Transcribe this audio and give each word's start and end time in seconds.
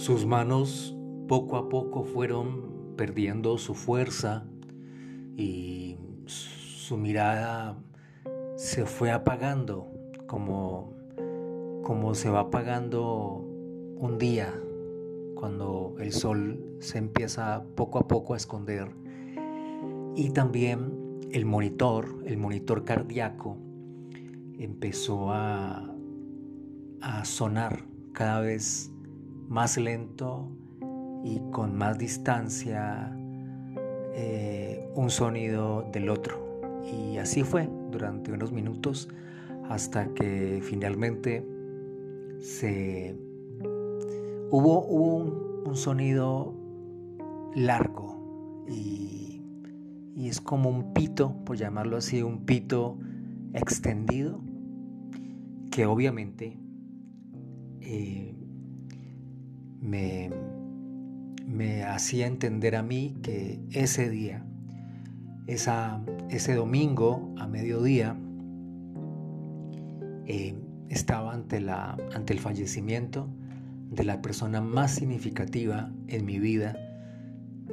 Sus 0.00 0.24
manos 0.24 0.96
poco 1.28 1.58
a 1.58 1.68
poco 1.68 2.04
fueron 2.04 2.94
perdiendo 2.96 3.58
su 3.58 3.74
fuerza 3.74 4.46
y 5.36 5.98
su 6.24 6.96
mirada 6.96 7.76
se 8.56 8.86
fue 8.86 9.10
apagando 9.10 9.92
como, 10.26 10.94
como 11.82 12.14
se 12.14 12.30
va 12.30 12.40
apagando 12.40 13.44
un 13.98 14.16
día 14.16 14.58
cuando 15.34 15.94
el 15.98 16.12
sol 16.12 16.78
se 16.78 16.96
empieza 16.96 17.62
poco 17.74 17.98
a 17.98 18.08
poco 18.08 18.32
a 18.32 18.38
esconder. 18.38 18.88
Y 20.16 20.30
también 20.30 21.20
el 21.30 21.44
monitor, 21.44 22.22
el 22.24 22.38
monitor 22.38 22.86
cardíaco, 22.86 23.58
empezó 24.58 25.30
a, 25.30 25.94
a 27.02 27.24
sonar 27.26 27.84
cada 28.14 28.40
vez 28.40 28.89
más 29.50 29.76
lento 29.76 30.48
y 31.24 31.40
con 31.50 31.76
más 31.76 31.98
distancia 31.98 33.12
eh, 34.14 34.88
un 34.94 35.10
sonido 35.10 35.84
del 35.92 36.08
otro. 36.08 36.38
Y 36.90 37.18
así 37.18 37.42
fue 37.42 37.68
durante 37.90 38.32
unos 38.32 38.52
minutos 38.52 39.08
hasta 39.68 40.14
que 40.14 40.60
finalmente 40.62 41.44
se 42.38 43.16
hubo, 44.50 44.86
un, 44.86 45.76
sonido 45.76 46.54
largo 47.54 48.64
y, 48.68 49.42
es 50.16 50.40
como 50.40 50.68
un 50.68 50.92
pito, 50.92 51.34
por 51.44 51.56
llamarlo 51.56 51.96
así, 51.96 52.22
un 52.22 52.44
pito 52.44 52.98
extendido 53.52 54.40
que 55.72 55.86
obviamente 55.86 56.56
eh, 57.80 58.39
me, 59.80 60.30
me 61.46 61.82
hacía 61.84 62.26
entender 62.26 62.76
a 62.76 62.82
mí 62.82 63.16
que 63.22 63.60
ese 63.72 64.08
día, 64.08 64.44
esa, 65.46 66.02
ese 66.28 66.54
domingo 66.54 67.34
a 67.38 67.46
mediodía, 67.46 68.16
eh, 70.26 70.54
estaba 70.88 71.32
ante, 71.32 71.60
la, 71.60 71.96
ante 72.14 72.32
el 72.32 72.40
fallecimiento 72.40 73.28
de 73.90 74.04
la 74.04 74.22
persona 74.22 74.60
más 74.60 74.94
significativa 74.94 75.92
en 76.08 76.24
mi 76.24 76.38
vida 76.38 76.76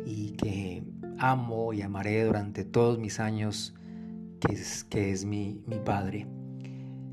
y 0.06 0.32
que 0.32 0.84
amo 1.20 1.74
y 1.74 1.82
amaré 1.82 2.24
durante 2.24 2.64
todos 2.64 3.00
mis 3.00 3.20
años, 3.20 3.76
que 4.40 4.54
es, 4.54 4.84
que 4.84 5.12
es 5.12 5.26
mi, 5.26 5.62
mi 5.68 5.80
padre. 5.80 6.28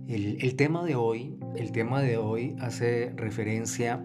El, 0.09 0.39
el, 0.41 0.57
tema 0.57 0.85
de 0.85 0.95
hoy, 0.95 1.39
el 1.57 1.73
tema 1.73 2.03
de 2.03 2.19
hoy 2.19 2.55
hace 2.61 3.13
referencia 3.17 4.05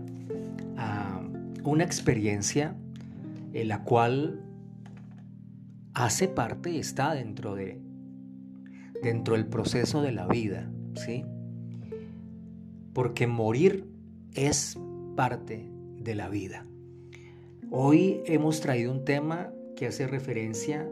una 1.63 1.83
experiencia 1.83 2.75
en 3.53 3.67
la 3.67 3.83
cual 3.83 4.41
hace 5.93 6.27
parte 6.27 6.79
está 6.79 7.13
dentro 7.13 7.55
de 7.55 7.79
dentro 9.01 9.35
del 9.35 9.45
proceso 9.45 10.01
de 10.01 10.11
la 10.11 10.27
vida, 10.27 10.69
¿sí? 10.95 11.23
Porque 12.93 13.27
morir 13.27 13.85
es 14.33 14.77
parte 15.16 15.69
de 15.97 16.16
la 16.16 16.29
vida. 16.29 16.66
Hoy 17.71 18.21
hemos 18.25 18.61
traído 18.61 18.91
un 18.91 19.05
tema 19.05 19.51
que 19.75 19.88
hace 19.88 20.07
referencia 20.07 20.89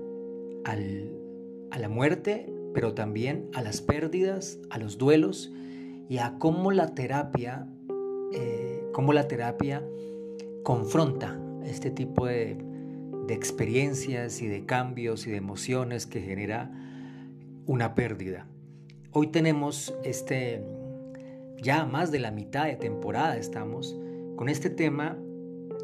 a 0.63 1.79
la 1.79 1.89
muerte, 1.89 2.53
pero 2.73 2.93
también 2.93 3.49
a 3.53 3.61
las 3.61 3.81
pérdidas, 3.81 4.59
a 4.69 4.77
los 4.77 4.97
duelos 4.97 5.51
y 6.09 6.19
a 6.19 6.35
cómo 6.39 6.71
la 6.71 6.93
terapia, 6.93 7.67
eh, 8.33 8.83
cómo 8.93 9.13
la 9.13 9.27
terapia 9.27 9.83
confronta 10.67 11.39
este 11.63 11.91
tipo 11.91 12.25
de, 12.25 12.57
experiencias 13.29 14.41
y 14.41 14.47
de 14.47 14.65
cambios 14.65 15.25
y 15.25 15.31
de 15.31 15.37
emociones 15.37 16.05
que 16.05 16.19
genera 16.19 16.69
una 17.65 17.95
pérdida. 17.95 18.47
Hoy 19.13 19.27
tenemos 19.27 19.95
este, 20.03 20.61
ya 21.61 21.85
más 21.85 22.11
de 22.11 22.19
la 22.19 22.31
mitad 22.31 22.65
de 22.65 22.75
temporada 22.75 23.37
estamos 23.37 23.97
con 24.35 24.49
este 24.49 24.69
tema 24.69 25.17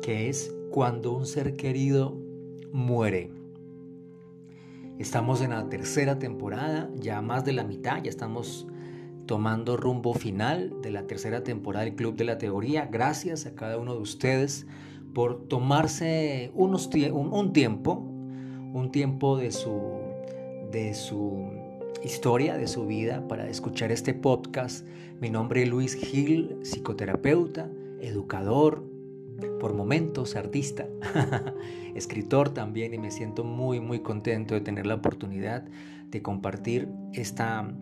que 0.01 0.27
es 0.27 0.53
cuando 0.69 1.13
un 1.13 1.27
ser 1.27 1.55
querido 1.55 2.17
muere. 2.73 3.31
Estamos 4.99 5.39
en 5.39 5.51
la 5.51 5.69
tercera 5.69 6.19
temporada, 6.19 6.89
ya 6.95 7.21
más 7.21 7.45
de 7.45 7.53
la 7.53 7.63
mitad, 7.63 8.03
ya 8.03 8.09
estamos 8.09 8.67
tomando 9.25 9.77
rumbo 9.77 10.13
final 10.13 10.81
de 10.81 10.91
la 10.91 11.07
tercera 11.07 11.43
temporada 11.43 11.85
del 11.85 11.95
Club 11.95 12.15
de 12.15 12.25
la 12.25 12.37
Teoría. 12.37 12.87
Gracias 12.91 13.45
a 13.45 13.55
cada 13.55 13.77
uno 13.77 13.93
de 13.95 14.01
ustedes 14.01 14.67
por 15.13 15.47
tomarse 15.47 16.51
unos, 16.55 16.89
un, 17.11 17.53
tiempo, 17.53 17.93
un 18.73 18.91
tiempo 18.91 19.37
de 19.37 19.51
su, 19.51 19.81
de 20.71 20.93
su 20.93 21.49
historia, 22.03 22.57
de 22.57 22.67
su 22.67 22.85
vida, 22.85 23.27
para 23.27 23.47
escuchar 23.47 23.91
este 23.91 24.13
podcast. 24.13 24.85
Mi 25.21 25.29
nombre 25.29 25.63
es 25.63 25.69
Luis 25.69 25.95
Gil, 25.95 26.57
psicoterapeuta, 26.63 27.69
educador, 28.01 28.83
por 29.59 29.73
momentos 29.73 30.35
artista, 30.35 30.87
escritor 31.95 32.49
también 32.49 32.93
y 32.93 32.97
me 32.97 33.11
siento 33.11 33.43
muy 33.43 33.79
muy 33.79 33.99
contento 33.99 34.53
de 34.53 34.61
tener 34.61 34.85
la 34.85 34.95
oportunidad 34.95 35.65
de 36.09 36.21
compartir 36.21 36.89
esta, 37.13 37.73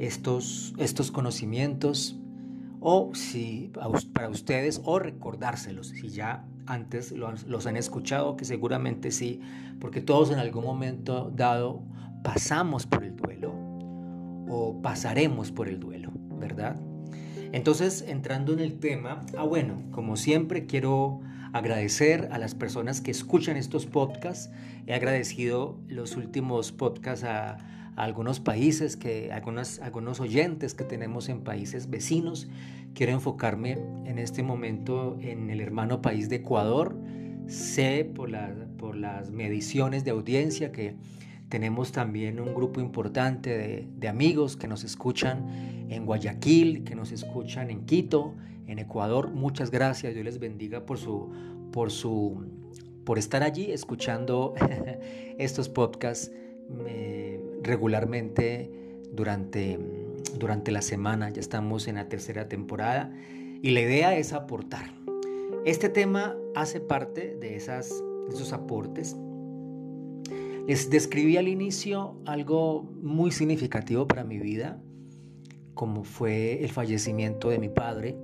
estos, 0.00 0.74
estos 0.78 1.10
conocimientos 1.10 2.18
o 2.80 3.14
si 3.14 3.70
para 4.12 4.28
ustedes 4.28 4.80
o 4.84 4.98
recordárselos 4.98 5.88
si 5.88 6.08
ya 6.08 6.44
antes 6.66 7.12
los 7.12 7.66
han 7.66 7.76
escuchado 7.76 8.36
que 8.36 8.44
seguramente 8.44 9.10
sí 9.10 9.40
porque 9.80 10.00
todos 10.00 10.30
en 10.30 10.38
algún 10.38 10.64
momento 10.64 11.30
dado 11.34 11.82
pasamos 12.22 12.86
por 12.86 13.04
el 13.04 13.16
duelo 13.16 13.52
o 14.48 14.80
pasaremos 14.82 15.52
por 15.52 15.68
el 15.68 15.78
duelo 15.78 16.10
verdad 16.38 16.76
entonces, 17.52 18.04
entrando 18.06 18.52
en 18.52 18.60
el 18.60 18.78
tema, 18.78 19.22
ah 19.36 19.42
bueno, 19.42 19.82
como 19.90 20.16
siempre 20.16 20.66
quiero 20.66 21.20
agradecer 21.52 22.28
a 22.30 22.38
las 22.38 22.54
personas 22.54 23.00
que 23.00 23.10
escuchan 23.10 23.56
estos 23.56 23.86
podcasts. 23.86 24.50
He 24.86 24.94
agradecido 24.94 25.80
los 25.88 26.16
últimos 26.16 26.70
podcasts 26.70 27.24
a, 27.24 27.58
algunos 28.04 28.40
países, 28.40 28.96
que, 28.96 29.30
algunos, 29.30 29.78
algunos 29.80 30.20
oyentes 30.20 30.74
que 30.74 30.84
tenemos 30.84 31.28
en 31.28 31.42
países 31.42 31.90
vecinos. 31.90 32.48
Quiero 32.94 33.12
enfocarme 33.12 33.72
en 34.06 34.18
este 34.18 34.42
momento 34.42 35.18
en 35.20 35.50
el 35.50 35.60
hermano 35.60 36.00
país 36.00 36.28
de 36.28 36.36
Ecuador. 36.36 36.96
Sé 37.46 38.10
por, 38.14 38.30
por 38.78 38.96
las 38.96 39.30
mediciones 39.30 40.04
de 40.04 40.12
audiencia 40.12 40.72
que 40.72 40.94
tenemos 41.50 41.92
también 41.92 42.40
un 42.40 42.54
grupo 42.54 42.80
importante 42.80 43.86
de, 43.86 44.08
amigos 44.08 44.56
que 44.56 44.66
nos 44.66 44.82
escuchan 44.82 45.86
en 45.90 46.06
Guayaquil, 46.06 46.84
que 46.84 46.94
nos 46.94 47.12
escuchan 47.12 47.70
en 47.70 47.84
Quito, 47.84 48.34
en 48.66 48.78
Ecuador. 48.78 49.30
Muchas 49.30 49.70
gracias. 49.70 50.14
Dios 50.14 50.24
les 50.24 50.38
bendiga 50.38 50.86
por 50.86 50.96
su, 50.96 51.30
por 51.70 51.90
su, 51.90 52.46
por 53.04 53.18
estar 53.18 53.42
allí 53.42 53.72
escuchando 53.72 54.54
estos 55.38 55.68
podcasts 55.68 56.30
regularmente 57.62 58.70
durante, 59.12 59.78
durante 60.38 60.70
la 60.70 60.82
semana. 60.82 61.30
Ya 61.30 61.40
estamos 61.40 61.88
en 61.88 61.96
la 61.96 62.08
tercera 62.08 62.48
temporada 62.48 63.12
y 63.62 63.70
la 63.70 63.80
idea 63.80 64.16
es 64.16 64.32
aportar. 64.32 64.94
Este 65.64 65.88
tema 65.88 66.36
hace 66.54 66.80
parte 66.80 67.36
de, 67.40 67.56
esas, 67.56 67.90
de 68.28 68.34
esos 68.34 68.52
aportes 68.52 69.16
les 70.70 70.88
describí 70.88 71.36
al 71.36 71.48
inicio 71.48 72.14
algo 72.26 72.84
muy 73.02 73.32
significativo 73.32 74.06
para 74.06 74.22
mi 74.22 74.38
vida, 74.38 74.80
como 75.74 76.04
fue 76.04 76.62
el 76.62 76.70
fallecimiento 76.70 77.50
de 77.50 77.58
mi 77.58 77.68
padre, 77.68 78.16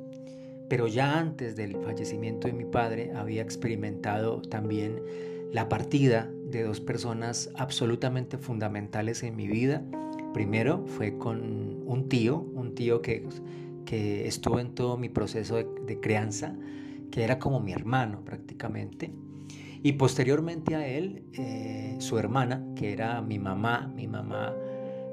pero 0.68 0.86
ya 0.86 1.18
antes 1.18 1.56
del 1.56 1.76
fallecimiento 1.82 2.46
de 2.46 2.54
mi 2.54 2.64
padre 2.64 3.10
había 3.16 3.42
experimentado 3.42 4.42
también 4.42 5.02
la 5.50 5.68
partida 5.68 6.30
de 6.50 6.62
dos 6.62 6.80
personas 6.80 7.50
absolutamente 7.56 8.38
fundamentales 8.38 9.22
en 9.22 9.36
mi 9.36 9.46
vida. 9.46 9.82
Primero 10.32 10.84
fue 10.86 11.18
con 11.18 11.82
un 11.86 12.08
tío, 12.08 12.38
un 12.38 12.74
tío 12.74 13.02
que, 13.02 13.26
que 13.84 14.26
estuvo 14.26 14.60
en 14.60 14.74
todo 14.74 14.96
mi 14.98 15.08
proceso 15.08 15.56
de, 15.56 16.00
crianza, 16.00 16.54
que 17.10 17.24
era 17.24 17.38
como 17.38 17.60
mi 17.60 17.72
hermano 17.72 18.22
prácticamente. 18.24 19.12
Y 19.82 19.92
posteriormente 19.92 20.74
a 20.74 20.86
él, 20.86 21.24
eh, 21.32 21.96
su 21.98 22.18
hermana, 22.18 22.64
que 22.74 22.92
era 22.92 23.22
mi 23.22 23.38
mamá, 23.38 23.92
mi 23.94 24.08
mamá 24.08 24.54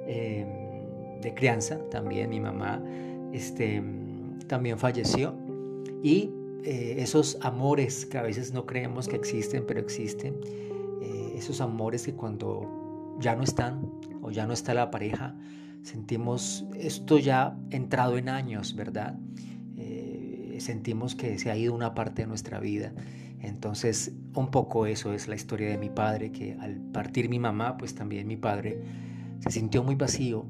em, 0.07 1.21
de 1.21 1.33
crianza, 1.35 1.79
también 1.89 2.29
mi 2.29 2.39
mamá, 2.39 2.81
este, 3.31 3.81
también 4.47 4.77
falleció. 4.77 5.35
Y 6.01 6.31
eh, 6.63 6.95
esos 6.99 7.37
amores 7.41 8.05
que 8.05 8.17
a 8.17 8.23
veces 8.23 8.53
no 8.53 8.65
creemos 8.65 9.07
que 9.07 9.15
existen, 9.15 9.65
pero 9.67 9.79
existen, 9.79 10.35
eh, 10.45 10.72
esos 11.33 11.61
amores 11.61 12.05
que 12.05 12.13
cuando 12.13 13.17
ya 13.19 13.35
no 13.35 13.43
están 13.43 13.91
o 14.21 14.31
ya 14.31 14.45
no 14.45 14.53
está 14.53 14.73
la 14.73 14.91
pareja, 14.91 15.35
sentimos 15.83 16.65
esto 16.75 17.17
ya 17.19 17.57
entrado 17.71 18.17
en 18.17 18.29
años, 18.29 18.75
¿verdad? 18.75 19.17
sentimos 20.59 21.15
que 21.15 21.37
se 21.37 21.51
ha 21.51 21.57
ido 21.57 21.73
una 21.73 21.93
parte 21.93 22.23
de 22.23 22.27
nuestra 22.27 22.59
vida. 22.59 22.93
Entonces, 23.39 24.13
un 24.33 24.49
poco 24.49 24.85
eso 24.85 25.13
es 25.13 25.27
la 25.27 25.35
historia 25.35 25.69
de 25.69 25.77
mi 25.77 25.89
padre, 25.89 26.31
que 26.31 26.57
al 26.59 26.77
partir 26.77 27.29
mi 27.29 27.39
mamá, 27.39 27.77
pues 27.77 27.93
también 27.93 28.27
mi 28.27 28.37
padre 28.37 28.81
se 29.39 29.51
sintió 29.51 29.83
muy 29.83 29.95
vacío 29.95 30.45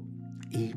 y 0.50 0.74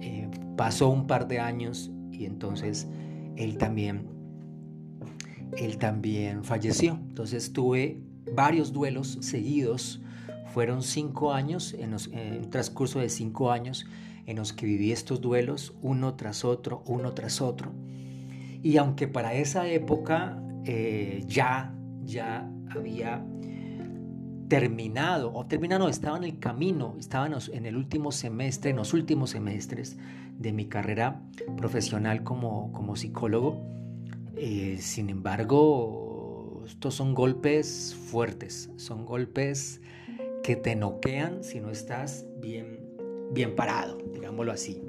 eh, 0.00 0.28
pasó 0.56 0.88
un 0.88 1.06
par 1.06 1.28
de 1.28 1.38
años 1.38 1.92
y 2.10 2.26
entonces 2.26 2.88
él 3.36 3.56
también, 3.56 4.08
él 5.56 5.78
también 5.78 6.42
falleció. 6.42 6.98
Entonces 7.08 7.52
tuve 7.52 8.00
varios 8.32 8.72
duelos 8.72 9.18
seguidos. 9.20 10.00
Fueron 10.52 10.82
cinco 10.82 11.32
años, 11.32 11.74
en, 11.74 11.94
el 11.94 12.48
transcurso 12.48 13.00
de 13.00 13.08
cinco 13.08 13.50
años, 13.50 13.86
en 14.26 14.36
los 14.36 14.52
que 14.52 14.66
viví 14.66 14.92
estos 14.92 15.20
duelos 15.20 15.74
uno 15.82 16.14
tras 16.14 16.44
otro, 16.44 16.82
uno 16.86 17.12
tras 17.12 17.40
otro. 17.40 17.72
Y 18.62 18.76
aunque 18.76 19.08
para 19.08 19.34
esa 19.34 19.68
época 19.68 20.40
eh, 20.64 21.24
ya, 21.26 21.74
ya 22.04 22.48
había 22.70 23.24
terminado, 24.48 25.32
o 25.34 25.46
terminado, 25.46 25.88
estaba 25.88 26.16
en 26.16 26.24
el 26.24 26.38
camino, 26.38 26.96
estaba 26.98 27.26
en 27.26 27.66
el 27.66 27.76
último 27.76 28.12
semestre, 28.12 28.70
en 28.70 28.76
los 28.76 28.94
últimos 28.94 29.30
semestres 29.30 29.96
de 30.38 30.52
mi 30.52 30.66
carrera 30.66 31.20
profesional 31.56 32.22
como, 32.22 32.72
como 32.72 32.96
psicólogo. 32.96 33.62
Eh, 34.36 34.78
sin 34.80 35.10
embargo, 35.10 36.13
estos 36.66 36.94
son 36.94 37.14
golpes 37.14 37.94
fuertes, 37.94 38.70
son 38.76 39.04
golpes 39.04 39.80
que 40.42 40.56
te 40.56 40.76
noquean 40.76 41.42
si 41.42 41.60
no 41.60 41.70
estás 41.70 42.26
bien, 42.40 42.80
bien 43.32 43.54
parado, 43.54 43.98
digámoslo 44.12 44.52
así. 44.52 44.82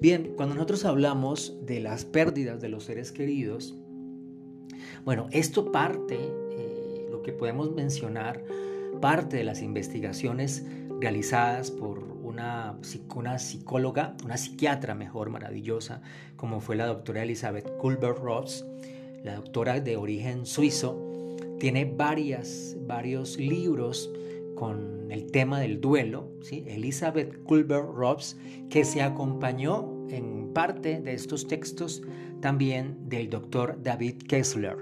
Bien, 0.00 0.32
cuando 0.36 0.54
nosotros 0.54 0.84
hablamos 0.84 1.58
de 1.64 1.80
las 1.80 2.04
pérdidas 2.04 2.60
de 2.60 2.68
los 2.68 2.84
seres 2.84 3.12
queridos, 3.12 3.78
bueno, 5.04 5.28
esto 5.30 5.72
parte, 5.72 6.18
eh, 6.18 7.06
lo 7.10 7.22
que 7.22 7.32
podemos 7.32 7.72
mencionar, 7.72 8.44
parte 9.00 9.36
de 9.36 9.44
las 9.44 9.62
investigaciones 9.62 10.64
realizadas 11.00 11.70
por 11.70 11.98
una, 12.22 12.78
una 13.14 13.38
psicóloga, 13.38 14.16
una 14.24 14.36
psiquiatra 14.36 14.94
mejor, 14.94 15.30
maravillosa, 15.30 16.02
como 16.36 16.60
fue 16.60 16.76
la 16.76 16.86
doctora 16.86 17.22
Elizabeth 17.22 17.76
Kulber-Ross, 17.78 18.64
la 19.24 19.36
doctora 19.36 19.80
de 19.80 19.96
origen 19.96 20.46
suizo, 20.46 21.00
tiene 21.58 21.86
varias, 21.86 22.76
varios 22.86 23.38
libros 23.38 24.12
con 24.54 25.10
el 25.10 25.30
tema 25.30 25.60
del 25.60 25.80
duelo. 25.80 26.28
Elizabeth 26.50 27.42
Kulber-Ross, 27.44 28.36
que 28.68 28.84
se 28.84 29.02
acompañó 29.02 30.06
en 30.10 30.52
parte 30.52 31.00
de 31.00 31.14
estos 31.14 31.48
textos 31.48 32.02
también 32.40 33.08
del 33.08 33.30
doctor 33.30 33.78
David 33.82 34.18
Kessler, 34.28 34.76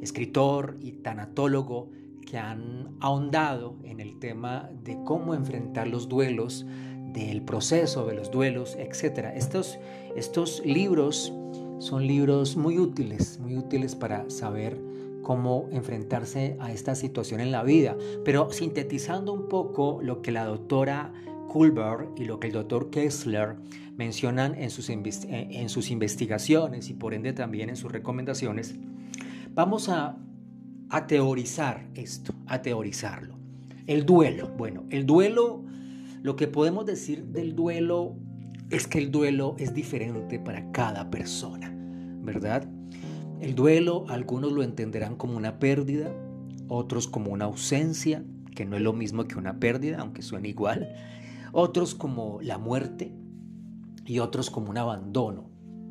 escritor 0.00 0.78
y 0.80 0.92
tanatólogo 0.92 1.90
que 2.26 2.38
han 2.38 2.96
ahondado 3.00 3.76
en 3.84 4.00
el 4.00 4.18
tema 4.18 4.70
de 4.82 4.96
cómo 5.04 5.34
enfrentar 5.34 5.86
los 5.86 6.08
duelos, 6.08 6.66
del 7.12 7.42
proceso 7.42 8.06
de 8.06 8.14
los 8.14 8.30
duelos, 8.30 8.74
etc. 8.76 9.32
Estos, 9.34 9.78
estos 10.16 10.62
libros 10.64 11.32
son 11.82 12.06
libros 12.06 12.56
muy 12.56 12.78
útiles, 12.78 13.40
muy 13.40 13.56
útiles 13.56 13.96
para 13.96 14.30
saber 14.30 14.80
cómo 15.22 15.68
enfrentarse 15.72 16.56
a 16.60 16.72
esta 16.72 16.94
situación 16.94 17.40
en 17.40 17.50
la 17.50 17.64
vida. 17.64 17.96
Pero 18.24 18.52
sintetizando 18.52 19.32
un 19.32 19.48
poco 19.48 19.98
lo 20.00 20.22
que 20.22 20.30
la 20.30 20.44
doctora 20.44 21.12
Kulber 21.48 22.08
y 22.16 22.24
lo 22.24 22.38
que 22.38 22.46
el 22.46 22.52
doctor 22.52 22.90
Kessler 22.90 23.56
mencionan 23.96 24.54
en 24.54 24.70
sus, 24.70 24.88
en 24.88 25.68
sus 25.68 25.90
investigaciones 25.90 26.88
y 26.88 26.94
por 26.94 27.14
ende 27.14 27.32
también 27.32 27.68
en 27.68 27.76
sus 27.76 27.90
recomendaciones, 27.90 28.76
vamos 29.54 29.88
a 29.88 30.16
a 30.92 31.06
teorizar 31.06 31.88
esto, 31.94 32.34
a 32.46 32.60
teorizarlo. 32.60 33.34
El 33.86 34.04
duelo. 34.04 34.50
Bueno, 34.58 34.84
el 34.90 35.06
duelo, 35.06 35.64
lo 36.22 36.36
que 36.36 36.48
podemos 36.48 36.84
decir 36.84 37.24
del 37.24 37.56
duelo 37.56 38.14
es 38.68 38.86
que 38.86 38.98
el 38.98 39.10
duelo 39.10 39.56
es 39.58 39.72
diferente 39.72 40.38
para 40.38 40.70
cada 40.70 41.10
persona, 41.10 41.71
¿verdad? 42.22 42.68
El 43.40 43.54
duelo, 43.54 44.04
algunos 44.08 44.52
lo 44.52 44.62
entenderán 44.62 45.16
como 45.16 45.36
una 45.36 45.58
pérdida, 45.58 46.14
otros 46.68 47.08
como 47.08 47.32
una 47.32 47.46
ausencia, 47.46 48.24
que 48.54 48.64
no 48.64 48.76
es 48.76 48.82
lo 48.82 48.92
mismo 48.92 49.24
que 49.24 49.36
una 49.36 49.58
pérdida, 49.58 49.98
aunque 50.00 50.22
suene 50.22 50.48
igual, 50.48 50.94
otros 51.52 51.94
como 51.94 52.40
la 52.40 52.58
muerte 52.58 53.12
y 54.06 54.20
otros 54.20 54.50
como 54.50 54.70
un 54.70 54.78
abandono. 54.78 55.50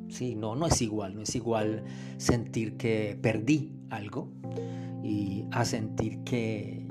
Sí, 0.09 0.35
no, 0.35 0.55
no 0.55 0.65
es 0.65 0.81
igual, 0.81 1.15
no 1.15 1.21
es 1.21 1.35
igual 1.35 1.83
sentir 2.17 2.75
que 2.75 3.17
perdí 3.21 3.71
algo 3.89 4.31
y 5.03 5.45
a 5.51 5.63
sentir 5.65 6.19
que, 6.23 6.85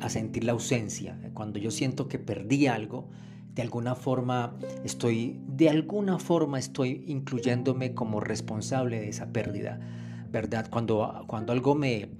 a 0.00 0.08
sentir 0.08 0.44
la 0.44 0.52
ausencia. 0.52 1.18
Cuando 1.34 1.58
yo 1.58 1.70
siento 1.70 2.08
que 2.08 2.18
perdí 2.18 2.66
algo, 2.66 3.08
de 3.56 3.62
alguna 3.62 3.94
forma 3.94 4.54
estoy, 4.84 5.40
de 5.48 5.70
alguna 5.70 6.18
forma 6.18 6.58
estoy 6.58 7.04
incluyéndome 7.06 7.94
como 7.94 8.20
responsable 8.20 9.00
de 9.00 9.08
esa 9.08 9.32
pérdida, 9.32 9.80
¿verdad? 10.30 10.68
Cuando, 10.70 11.24
cuando 11.26 11.54
algo 11.54 11.74
me, 11.74 12.10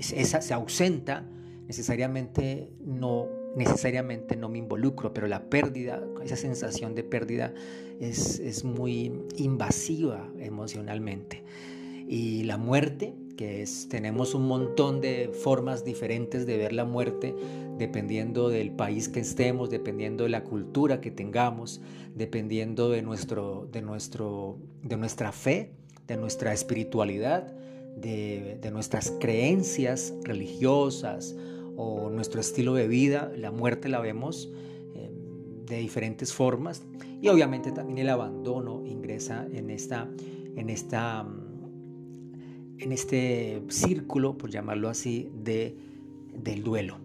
se 0.00 0.54
ausenta, 0.54 1.22
necesariamente 1.66 2.72
no, 2.82 3.28
necesariamente 3.56 4.36
no 4.36 4.48
me 4.48 4.56
involucro, 4.56 5.12
pero 5.12 5.26
la 5.26 5.50
pérdida, 5.50 6.02
esa 6.24 6.36
sensación 6.36 6.94
de 6.94 7.04
pérdida 7.04 7.52
es, 8.00 8.40
es 8.40 8.64
muy 8.64 9.12
invasiva 9.36 10.26
emocionalmente. 10.38 11.44
Y 12.08 12.44
la 12.44 12.56
muerte, 12.56 13.14
que 13.38 13.62
es, 13.62 13.88
tenemos 13.88 14.34
un 14.34 14.48
montón 14.48 15.00
de 15.00 15.30
formas 15.32 15.84
diferentes 15.84 16.44
de 16.44 16.56
ver 16.56 16.72
la 16.72 16.84
muerte, 16.84 17.36
dependiendo 17.78 18.48
del 18.48 18.72
país 18.72 19.08
que 19.08 19.20
estemos, 19.20 19.70
dependiendo 19.70 20.24
de 20.24 20.30
la 20.30 20.42
cultura 20.42 21.00
que 21.00 21.12
tengamos, 21.12 21.80
dependiendo 22.16 22.90
de, 22.90 23.00
nuestro, 23.02 23.68
de, 23.70 23.80
nuestro, 23.80 24.58
de 24.82 24.96
nuestra 24.96 25.30
fe, 25.30 25.70
de 26.08 26.16
nuestra 26.16 26.52
espiritualidad, 26.52 27.46
de, 27.96 28.58
de 28.60 28.70
nuestras 28.72 29.12
creencias 29.20 30.12
religiosas 30.24 31.36
o 31.76 32.10
nuestro 32.10 32.40
estilo 32.40 32.74
de 32.74 32.88
vida. 32.88 33.30
La 33.36 33.52
muerte 33.52 33.88
la 33.88 34.00
vemos 34.00 34.50
eh, 34.96 35.12
de 35.64 35.76
diferentes 35.76 36.32
formas 36.32 36.82
y 37.22 37.28
obviamente 37.28 37.70
también 37.70 37.98
el 37.98 38.08
abandono 38.08 38.84
ingresa 38.84 39.46
en 39.52 39.70
esta, 39.70 40.10
en 40.56 40.70
esta 40.70 41.24
en 42.78 42.92
este 42.92 43.62
círculo, 43.68 44.36
por 44.36 44.50
llamarlo 44.50 44.88
así, 44.88 45.30
de, 45.44 45.76
del 46.34 46.62
duelo. 46.62 46.98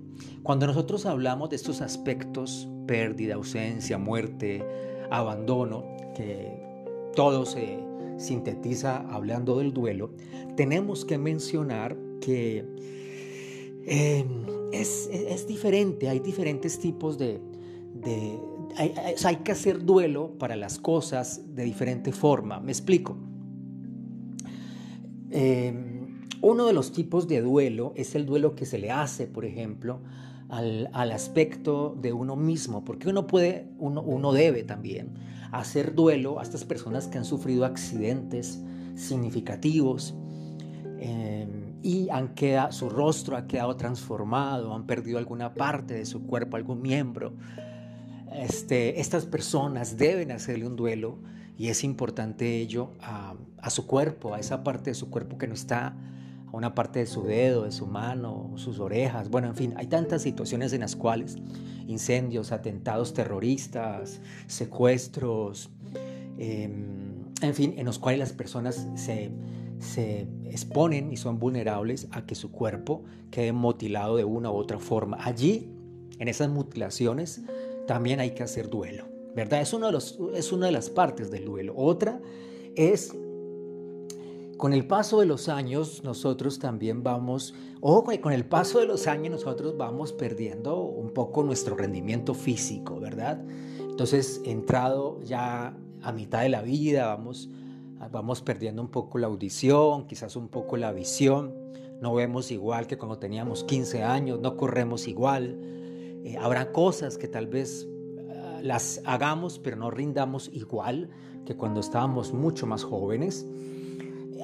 Cuando 0.44 0.68
nosotros 0.68 1.06
hablamos 1.06 1.50
de 1.50 1.56
estos 1.56 1.82
aspectos, 1.82 2.68
pérdida, 2.86 3.36
ausencia, 3.36 3.98
muerte, 3.98 4.64
abandono, 5.10 5.86
que 6.16 6.52
todo 7.16 7.46
se 7.46 7.80
sintetiza 8.18 8.98
hablando 9.10 9.58
del 9.58 9.74
duelo, 9.74 10.12
tenemos 10.56 11.06
que 11.06 11.18
mencionar 11.18 11.98
que 12.22 12.66
em, 13.86 14.46
es, 14.72 15.48
diferente, 15.48 16.10
hay 16.10 16.20
diferentes 16.20 16.80
tipos 16.80 17.18
de... 17.18 17.40
hay, 18.76 18.94
hay 19.24 19.36
que 19.38 19.52
hacer 19.52 19.84
duelo 19.84 20.32
para 20.38 20.56
las 20.56 20.78
cosas 20.78 21.56
de 21.56 21.64
diferente 21.64 22.12
forma. 22.12 22.60
Me 22.60 22.72
explico. 22.72 23.18
Em, 25.36 26.28
uno 26.42 26.68
de 26.68 26.74
los 26.74 26.92
tipos 26.92 27.28
de 27.28 27.42
duelo 27.42 27.92
es 27.96 28.14
el 28.14 28.28
duelo 28.28 28.56
que 28.56 28.68
se 28.68 28.78
le 28.78 28.92
hace, 28.92 29.26
por 29.26 29.46
ejemplo, 29.46 30.00
al, 30.48 31.12
aspecto 31.12 31.98
de 32.00 32.14
uno 32.14 32.36
mismo, 32.36 32.86
porque 32.86 33.10
uno 33.10 33.26
puede, 33.26 33.66
uno, 33.80 34.04
uno 34.04 34.32
debe 34.32 34.64
también 34.64 35.10
hacer 35.52 35.96
duelo 35.96 36.40
a 36.40 36.44
estas 36.44 36.66
personas 36.66 37.08
que 37.08 37.18
han 37.18 37.26
sufrido 37.26 37.66
accidentes 37.66 38.62
significativos 38.94 40.14
em, 41.00 41.80
y 41.82 42.10
han 42.10 42.36
quedado, 42.36 42.72
su 42.72 42.92
rostro 42.92 43.36
ha 43.36 43.48
quedado 43.48 43.76
transformado, 43.76 44.76
han 44.76 44.86
perdido 44.86 45.18
alguna 45.18 45.56
parte 45.56 45.96
de 45.96 46.06
su 46.06 46.28
cuerpo, 46.28 46.58
algún 46.58 46.80
miembro. 46.80 47.34
Este, 48.36 49.00
estas 49.00 49.26
personas 49.26 49.98
deben 49.98 50.32
hacerle 50.32 50.68
un 50.68 50.76
duelo 50.76 51.18
y 51.58 51.68
es 51.68 51.84
importante 51.84 52.58
ello 52.58 52.92
a, 53.02 53.36
su 53.70 53.86
cuerpo, 53.86 54.34
a 54.34 54.40
esa 54.40 54.64
parte 54.64 54.90
de 54.90 54.96
su 54.96 55.10
cuerpo 55.10 55.38
que 55.38 55.48
no 55.48 55.54
está, 55.54 55.96
a 56.48 56.56
una 56.56 56.74
parte 56.74 57.00
de 57.00 57.06
su 57.06 57.24
dedo, 57.24 57.64
de 57.64 57.72
su 57.72 57.86
mano, 57.86 58.52
sus 58.56 58.80
orejas. 58.80 59.30
Bueno, 59.30 59.48
en 59.48 59.56
fin, 59.56 59.74
hay 59.78 59.88
tantas 59.88 60.22
situaciones 60.22 60.74
en 60.74 60.82
las 60.82 60.96
cuales 60.96 61.38
incendios, 61.88 62.52
atentados 62.52 63.14
terroristas, 63.14 64.20
secuestros, 64.48 65.70
em, 66.38 67.26
en 67.42 67.54
fin, 67.54 67.76
en 67.78 67.86
los 67.86 68.00
cuales 68.00 68.20
las 68.20 68.34
personas 68.34 68.88
se, 68.96 69.32
se 69.80 70.28
exponen 70.46 71.12
y 71.12 71.18
son 71.18 71.40
vulnerables 71.40 72.08
a 72.12 72.26
que 72.26 72.36
su 72.36 72.52
cuerpo 72.52 73.04
quede 73.30 73.52
mutilado 73.52 74.16
de 74.16 74.24
una 74.24 74.50
u 74.50 74.56
otra 74.56 74.80
forma. 74.80 75.18
Allí, 75.22 75.70
en 76.20 76.28
esas 76.28 76.50
mutilaciones, 76.50 77.42
también 77.86 78.20
hay 78.20 78.32
que 78.32 78.44
hacer 78.44 78.70
duelo. 78.70 79.13
¿Verdad? 79.36 79.62
Es, 79.62 79.74
uno 79.74 79.88
de 79.88 79.92
los, 79.92 80.20
es 80.36 80.52
una 80.52 80.68
de 80.68 80.72
las 80.72 80.90
partes 80.90 81.32
del 81.32 81.46
duelo. 81.46 81.74
Otra 81.76 82.22
es 82.76 83.16
con 84.58 84.72
el 84.72 84.88
paso 84.88 85.20
de 85.20 85.26
los 85.26 85.50
años 85.50 86.04
nosotros 86.04 86.60
también 86.60 87.04
vamos, 87.04 87.54
ojo, 87.82 88.06
con 88.22 88.32
el 88.32 88.46
paso 88.46 88.80
de 88.80 88.86
los 88.86 89.08
años 89.08 89.32
nosotros 89.32 89.76
vamos 89.78 90.14
perdiendo 90.14 90.82
un 90.82 91.12
poco 91.12 91.44
nuestro 91.44 91.76
rendimiento 91.76 92.34
físico, 92.34 93.00
¿verdad? 93.00 93.44
Entonces, 93.80 94.42
entrado 94.46 95.20
ya 95.24 95.76
a 96.02 96.12
mitad 96.14 96.44
de 96.44 96.50
la 96.50 96.62
vida, 96.62 97.08
vamos, 97.08 97.50
vamos 98.12 98.42
perdiendo 98.42 98.82
un 98.82 98.90
poco 98.90 99.18
la 99.18 99.28
audición, 99.28 100.08
quizás 100.08 100.36
un 100.36 100.48
poco 100.48 100.78
la 100.78 100.92
visión, 100.92 101.54
no 102.00 102.14
vemos 102.14 102.52
igual 102.52 102.88
que 102.88 102.98
cuando 102.98 103.18
teníamos 103.18 103.64
15 103.64 104.04
años, 104.04 104.40
no 104.40 104.56
corremos 104.56 105.08
igual, 105.08 105.60
eh, 106.24 106.38
habrá 106.40 106.72
cosas 106.72 107.18
que 107.18 107.28
tal 107.28 107.48
vez 107.48 107.88
las 108.64 109.02
hagamos 109.06 109.60
pero 109.60 109.76
no 109.76 109.92
rindamos 109.92 110.50
igual 110.54 111.10
que 111.46 111.56
cuando 111.56 111.82
estábamos 111.82 112.34
mucho 112.34 112.66
más 112.66 112.84
jóvenes. 112.84 113.46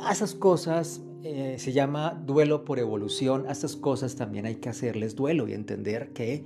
A 0.04 0.12
esas 0.12 0.36
cosas 0.36 1.02
eh, 1.24 1.56
se 1.58 1.72
llama 1.72 2.22
duelo 2.26 2.66
por 2.66 2.80
evolución, 2.80 3.46
a 3.48 3.52
esas 3.52 3.76
cosas 3.76 4.16
también 4.16 4.46
hay 4.46 4.56
que 4.56 4.70
hacerles 4.70 5.16
duelo 5.16 5.48
y 5.48 5.54
entender 5.54 6.12
que 6.12 6.44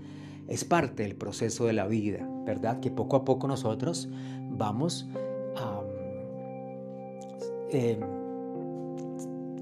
es 0.47 0.63
parte 0.65 1.03
del 1.03 1.15
proceso 1.15 1.65
de 1.65 1.73
la 1.73 1.87
vida, 1.87 2.27
¿verdad? 2.45 2.79
Que 2.79 2.91
poco 2.91 3.15
a 3.15 3.25
poco 3.25 3.47
nosotros 3.47 4.07
vamos 4.51 5.07
em, 7.71 7.99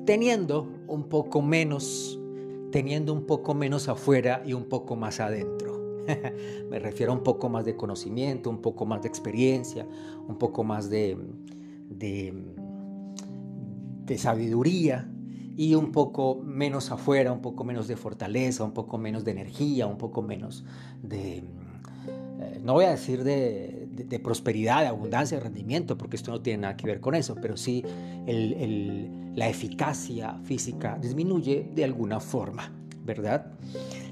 teniendo 0.05 0.67
un 0.87 1.03
poco 1.03 1.41
menos, 1.41 2.19
teniendo 2.71 3.13
un 3.13 3.25
poco 3.25 3.53
menos 3.53 3.87
afuera 3.87 4.41
y 4.45 4.51
un 4.53 4.65
poco 4.65 4.97
más 4.97 5.21
adentro. 5.21 5.70
Me 6.69 6.79
refiero 6.79 7.11
a 7.11 7.15
un 7.15 7.23
poco 7.23 7.49
más 7.49 7.65
de 7.65 7.75
conocimiento, 7.75 8.49
un 8.49 8.61
poco 8.61 8.85
más 8.85 9.01
de 9.01 9.07
experiencia, 9.07 9.85
un 10.27 10.37
poco 10.37 10.63
más 10.63 10.89
de, 10.89 11.17
sabiduría 14.17 15.09
y 15.55 15.75
un 15.75 15.91
poco 15.91 16.41
menos 16.43 16.91
afuera, 16.91 17.31
un 17.31 17.41
poco 17.41 17.63
menos 17.63 17.87
de 17.87 17.95
fortaleza, 17.95 18.63
un 18.63 18.73
poco 18.73 18.97
menos 18.97 19.23
de 19.23 19.31
energía, 19.31 19.87
un 19.87 19.97
poco 19.97 20.21
menos 20.21 20.65
de, 21.01 21.37
eh, 22.41 22.59
no 22.63 22.73
voy 22.73 22.85
a 22.85 22.91
decir 22.91 23.23
de, 23.23 23.87
prosperidad, 24.21 24.81
de 24.81 24.87
abundancia, 24.87 25.37
de 25.37 25.43
rendimiento, 25.43 25.97
porque 25.97 26.17
esto 26.17 26.31
no 26.31 26.41
tiene 26.41 26.63
nada 26.63 26.75
que 26.75 26.87
ver 26.87 26.99
con 26.99 27.15
eso, 27.15 27.35
pero 27.41 27.55
sí 27.55 27.83
la 29.35 29.47
eficacia 29.47 30.39
física 30.43 30.97
disminuye 31.01 31.69
de 31.73 31.83
alguna 31.85 32.19
forma, 32.19 32.71
¿verdad? 33.05 33.53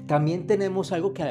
También 0.06 0.46
tenemos 0.46 0.92
algo 0.92 1.12
que 1.12 1.22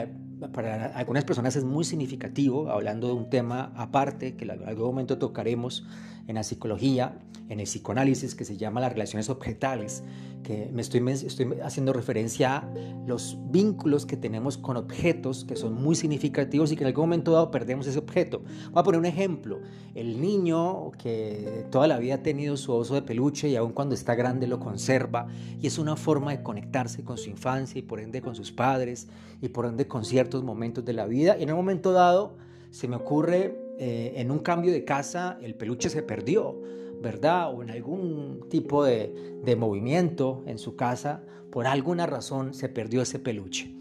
para 0.48 0.88
algunas 0.98 1.25
personas 1.25 1.55
es 1.55 1.63
muy 1.63 1.84
significativo, 1.84 2.69
hablando 2.69 3.08
de 3.08 3.13
un 3.13 3.29
tema 3.29 3.72
aparte 3.75 4.36
que 4.36 4.46
en 4.46 4.51
algún 4.51 4.86
momento 4.86 5.17
tocaremos 5.17 5.86
en 6.27 6.36
la 6.36 6.43
psicología, 6.43 7.19
en 7.50 7.60
el 7.60 7.65
psicoanálisis, 7.65 8.36
que 8.36 8.46
se 8.46 8.55
llama 8.55 8.79
las 8.79 8.93
relaciones 8.93 9.29
objetales, 9.29 10.03
que 10.43 10.69
me 10.72 10.81
estoy, 10.81 11.08
estoy 11.10 11.55
haciendo 11.63 11.91
referencia 11.91 12.58
a 12.58 12.69
los 13.08 13.38
vínculos 13.50 14.05
que 14.05 14.15
tenemos 14.15 14.58
con 14.58 14.77
objetos 14.77 15.43
que 15.43 15.55
son 15.55 15.74
muy 15.74 15.96
significativos 15.96 16.72
y 16.72 16.75
que 16.75 16.84
en 16.84 16.88
algún 16.88 17.05
momento 17.05 17.31
dado 17.31 17.50
perdemos 17.50 17.88
ese 17.88 17.98
objeto. 17.98 18.43
Voy 18.72 18.79
a 18.79 18.84
poner 18.84 19.00
un 19.00 19.08
ejemplo. 19.08 19.60
El 19.96 20.22
niño 20.22 20.91
que 20.91 21.65
toda 21.72 21.88
la 21.88 21.98
vida 21.98 22.15
ha 22.15 22.24
tenido 22.24 22.55
su 22.58 22.72
oso 22.74 22.93
de 22.93 23.01
peluche 23.01 23.50
y 23.50 23.55
aun 23.55 23.74
cuando 23.74 23.96
está 23.96 24.15
grande 24.15 24.48
lo 24.48 24.60
conserva 24.60 25.27
y 25.60 25.65
es 25.65 25.79
una 25.79 25.96
forma 25.96 26.31
de 26.31 26.43
conectarse 26.43 27.03
con 27.03 27.17
su 27.17 27.31
infancia 27.31 27.79
y 27.79 27.81
por 27.81 28.00
ende 28.00 28.22
con 28.22 28.36
sus 28.36 28.51
padres 28.51 29.08
y 29.41 29.50
por 29.50 29.65
ende 29.65 29.88
con 29.88 30.05
ciertos 30.05 30.28
momentos 30.36 30.86
de 30.86 30.93
la 30.93 31.05
vida. 31.05 31.38
Y 31.38 31.43
en 31.43 31.51
un 31.51 31.57
momento 31.57 31.91
dado 31.91 32.38
se 32.71 32.88
me 32.88 32.95
ocurre 32.95 33.55
eh, 33.77 34.13
en 34.17 34.29
un 34.29 34.39
cambio 34.39 34.71
de 34.74 34.83
casa 34.83 35.38
el 35.41 35.55
peluche 35.55 35.89
se 35.89 36.03
perdió, 36.03 36.59
¿verdad? 37.01 37.53
O 37.53 37.63
en 37.63 37.69
algún 37.69 38.45
tipo 38.50 38.83
de, 38.83 39.55
movimiento 39.57 40.43
en 40.45 40.59
su 40.59 40.75
casa, 40.75 41.24
por 41.50 41.65
alguna 41.65 42.05
razón 42.05 42.53
se 42.53 42.67
perdió 42.67 43.01
ese 43.01 43.19
peluche. 43.19 43.74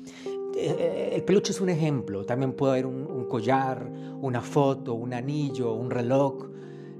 Eh, 0.56 1.10
el 1.14 1.24
peluche 1.24 1.50
es 1.52 1.60
un 1.60 1.68
ejemplo, 1.68 2.24
también 2.24 2.52
puede 2.52 2.74
haber 2.74 2.86
un, 2.86 3.26
collar, 3.28 3.90
una 4.22 4.40
foto, 4.40 4.94
un 4.94 5.12
anillo, 5.12 5.74
un 5.74 5.90
reloj. 5.90 6.46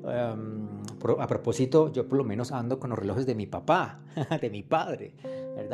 Em, 0.05 0.58
a 1.19 1.27
propósito, 1.27 1.93
yo 1.93 2.09
por 2.09 2.19
lo 2.19 2.25
menos 2.25 2.53
ando 2.53 2.79
con 2.79 2.91
los 2.91 2.99
relojes 2.99 3.27
de 3.27 3.35
mi 3.35 3.47
papá, 3.47 4.01
de 4.41 4.51
mi 4.51 4.63
padre. 4.63 5.15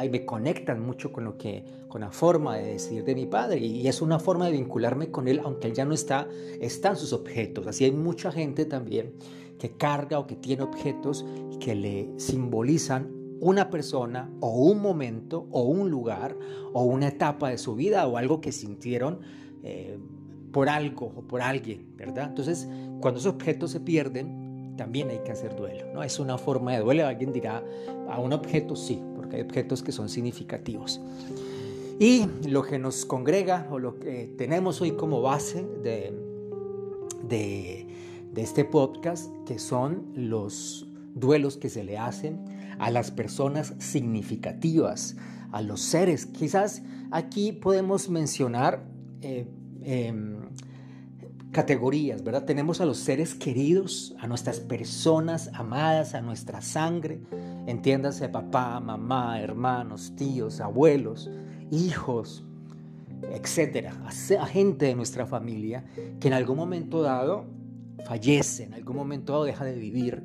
Y 0.02 0.08
me 0.08 0.24
conectan 0.24 0.84
mucho 0.84 1.12
con 1.12 1.24
lo 1.24 1.36
que, 1.36 1.64
con 1.88 2.00
la 2.00 2.10
forma 2.10 2.56
de 2.56 2.72
decir 2.72 3.04
de 3.04 3.14
mi 3.14 3.26
padre 3.26 3.58
y 3.58 3.86
es 3.86 4.00
una 4.00 4.18
forma 4.18 4.46
de 4.46 4.52
vincularme 4.52 5.10
con 5.10 5.28
él, 5.28 5.40
aunque 5.44 5.68
él 5.68 5.74
ya 5.74 5.84
no 5.84 5.92
está, 5.92 6.26
están 6.60 6.96
sus 6.96 7.12
objetos. 7.12 7.66
Así 7.66 7.84
hay 7.84 7.92
mucha 7.92 8.32
gente 8.32 8.64
también 8.64 9.14
que 9.58 9.72
carga 9.72 10.18
o 10.18 10.26
que 10.26 10.36
tiene 10.36 10.62
objetos 10.62 11.24
que 11.60 11.74
le 11.74 12.08
simbolizan 12.16 13.10
una 13.40 13.68
persona 13.70 14.30
o 14.40 14.50
un 14.64 14.80
momento 14.80 15.46
o 15.50 15.62
un 15.62 15.90
lugar 15.90 16.36
o 16.72 16.84
una 16.84 17.08
etapa 17.08 17.50
de 17.50 17.58
su 17.58 17.74
vida 17.74 18.06
o 18.06 18.16
algo 18.16 18.40
que 18.40 18.52
sintieron 18.52 19.20
eh, 19.62 19.98
por 20.52 20.68
algo 20.68 21.12
o 21.16 21.22
por 21.22 21.42
alguien, 21.42 21.94
¿verdad? 21.96 22.28
Entonces, 22.28 22.68
cuando 23.00 23.20
esos 23.20 23.34
objetos 23.34 23.72
se 23.72 23.80
pierden, 23.80 24.43
también 24.76 25.10
hay 25.10 25.18
que 25.18 25.32
hacer 25.32 25.56
duelo, 25.56 25.86
¿no? 25.92 26.02
Es 26.02 26.18
una 26.18 26.38
forma 26.38 26.72
de 26.72 26.80
duelo. 26.80 27.06
Alguien 27.06 27.32
dirá, 27.32 27.62
a 28.08 28.20
un 28.20 28.32
objeto 28.32 28.76
sí, 28.76 29.00
hay 29.34 29.42
objetos 29.42 29.82
que 29.82 29.92
son 29.92 30.08
significativos. 30.08 31.00
Y 31.98 32.26
lo 32.48 32.62
que 32.62 32.78
nos 32.78 33.04
congrega 33.04 33.68
o 33.70 33.78
lo 33.78 33.98
que 33.98 34.32
tenemos 34.36 34.80
hoy 34.80 34.92
como 34.92 35.22
base 35.22 35.64
de, 35.82 36.12
de, 37.28 37.86
este 38.36 38.64
podcast, 38.64 39.30
que 39.46 39.58
son 39.58 40.06
los 40.14 40.88
duelos 41.14 41.56
que 41.56 41.68
se 41.68 41.84
le 41.84 41.98
hacen 41.98 42.44
a 42.78 42.90
las 42.90 43.12
personas 43.12 43.74
significativas, 43.78 45.16
a 45.52 45.62
los 45.62 45.80
seres. 45.80 46.26
Quizás 46.26 46.82
aquí 47.12 47.52
podemos 47.52 48.08
mencionar 48.08 48.84
eh, 49.22 49.46
em, 49.82 50.40
categorías, 51.54 52.24
¿verdad? 52.24 52.44
Tenemos 52.44 52.80
a 52.80 52.84
los 52.84 52.98
seres 52.98 53.34
queridos, 53.34 54.14
a 54.18 54.26
nuestras 54.26 54.58
personas 54.58 55.50
amadas, 55.54 56.14
a 56.14 56.20
nuestra 56.20 56.60
sangre, 56.60 57.22
entiéndase 57.66 58.28
papá, 58.28 58.80
mamá, 58.80 59.40
hermanos, 59.40 60.14
tíos, 60.16 60.60
abuelos, 60.60 61.30
hijos, 61.70 62.44
etcétera, 63.30 63.94
a 64.04 64.46
gente 64.46 64.86
de 64.86 64.94
nuestra 64.96 65.26
familia 65.26 65.84
que 66.20 66.26
en 66.28 66.34
algún 66.34 66.56
momento 66.56 67.02
dado 67.02 67.46
fallece, 68.04 68.64
en 68.64 68.74
algún 68.74 68.96
momento 68.96 69.32
dado 69.32 69.44
deja 69.44 69.64
de 69.64 69.76
vivir 69.76 70.24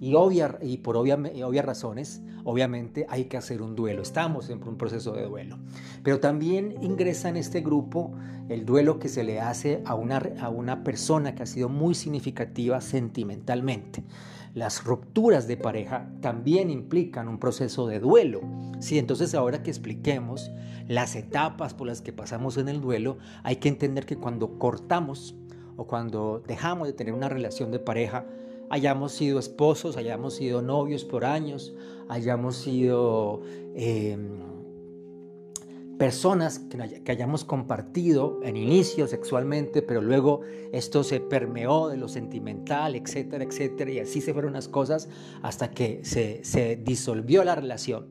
y, 0.00 0.14
obvia, 0.14 0.58
y 0.62 0.78
por 0.78 0.96
obvias 0.96 1.64
razones, 1.64 2.22
obviamente 2.44 3.06
hay 3.08 3.24
que 3.24 3.36
hacer 3.36 3.62
un 3.62 3.74
duelo. 3.74 4.02
Estamos 4.02 4.48
en 4.48 4.62
un 4.62 4.76
proceso 4.76 5.12
de 5.12 5.24
duelo. 5.24 5.58
Pero 6.02 6.20
también 6.20 6.76
ingresa 6.82 7.28
en 7.28 7.36
este 7.36 7.60
grupo 7.60 8.12
el 8.48 8.64
duelo 8.64 8.98
que 8.98 9.08
se 9.08 9.24
le 9.24 9.40
hace 9.40 9.82
a 9.84 9.94
una, 9.94 10.22
a 10.40 10.48
una 10.48 10.84
persona 10.84 11.34
que 11.34 11.42
ha 11.42 11.46
sido 11.46 11.68
muy 11.68 11.94
significativa 11.94 12.80
sentimentalmente. 12.80 14.04
Las 14.54 14.84
rupturas 14.84 15.46
de 15.46 15.56
pareja 15.56 16.08
también 16.20 16.70
implican 16.70 17.28
un 17.28 17.38
proceso 17.38 17.86
de 17.86 18.00
duelo. 18.00 18.40
Sí, 18.80 18.98
entonces 18.98 19.34
ahora 19.34 19.62
que 19.62 19.70
expliquemos 19.70 20.50
las 20.86 21.16
etapas 21.16 21.74
por 21.74 21.86
las 21.86 22.00
que 22.00 22.12
pasamos 22.12 22.56
en 22.56 22.68
el 22.68 22.80
duelo, 22.80 23.18
hay 23.42 23.56
que 23.56 23.68
entender 23.68 24.06
que 24.06 24.16
cuando 24.16 24.58
cortamos 24.58 25.36
o 25.76 25.86
cuando 25.86 26.42
dejamos 26.46 26.88
de 26.88 26.94
tener 26.94 27.12
una 27.12 27.28
relación 27.28 27.70
de 27.70 27.78
pareja, 27.78 28.24
hayamos 28.70 29.12
sido 29.12 29.38
esposos, 29.38 29.96
hayamos 29.96 30.34
sido 30.34 30.62
novios 30.62 31.04
por 31.04 31.24
años, 31.24 31.74
hayamos 32.08 32.56
sido 32.56 33.42
em, 33.74 34.38
personas 35.98 36.60
que, 36.60 37.10
hayamos 37.10 37.44
compartido 37.44 38.40
en 38.42 38.56
inicio 38.56 39.06
sexualmente, 39.08 39.82
pero 39.82 40.00
luego 40.00 40.42
esto 40.72 41.02
se 41.02 41.20
permeó 41.20 41.88
de 41.88 41.96
lo 41.96 42.08
sentimental, 42.08 42.94
etcétera, 42.94 43.44
etcétera, 43.44 43.90
y 43.90 43.98
así 43.98 44.20
se 44.20 44.32
fueron 44.32 44.52
las 44.52 44.68
cosas 44.68 45.08
hasta 45.42 45.70
que 45.70 46.00
se, 46.04 46.44
se 46.44 46.76
disolvió 46.76 47.44
la 47.44 47.54
relación. 47.54 48.06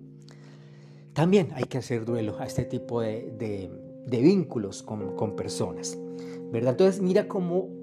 También 1.14 1.50
hay 1.56 1.64
que 1.64 1.80
hacer 1.80 2.06
duelo 2.06 2.38
a 2.40 2.46
este 2.46 2.64
tipo 2.66 3.02
de, 3.02 3.32
de, 3.38 3.72
de 4.06 4.22
vínculos 4.22 4.84
con, 4.84 5.16
con 5.16 5.36
personas, 5.36 5.98
¿verdad? 6.52 6.72
Entonces 6.72 7.02
mira 7.02 7.28
cómo 7.28 7.77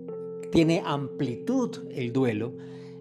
tiene 0.54 0.84
amplitud 0.86 1.78
el 1.90 2.12
duelo 2.12 2.52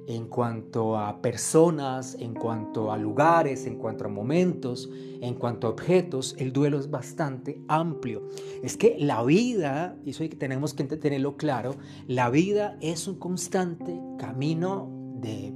en 0.07 0.25
cuanto 0.25 0.97
a 0.97 1.21
personas, 1.21 2.17
en 2.19 2.33
cuanto 2.33 2.91
a 2.91 2.97
lugares, 2.97 3.67
en 3.67 3.77
cuanto 3.77 4.05
a 4.05 4.07
momentos, 4.07 4.89
en 5.21 5.35
cuanto 5.35 5.67
a 5.67 5.69
objetos, 5.69 6.35
el 6.39 6.51
duelo 6.51 6.79
es 6.79 6.89
bastante 6.89 7.61
amplio. 7.67 8.27
Es 8.63 8.75
que 8.75 8.95
la 8.97 9.21
vida, 9.21 9.95
y 10.03 10.09
eso 10.09 10.23
tenemos 10.35 10.73
que 10.73 10.85
tenerlo 10.85 11.37
claro, 11.37 11.75
la 12.07 12.31
vida 12.31 12.75
es 12.81 13.07
un 13.07 13.19
constante 13.19 14.01
camino 14.17 14.89
de 15.21 15.53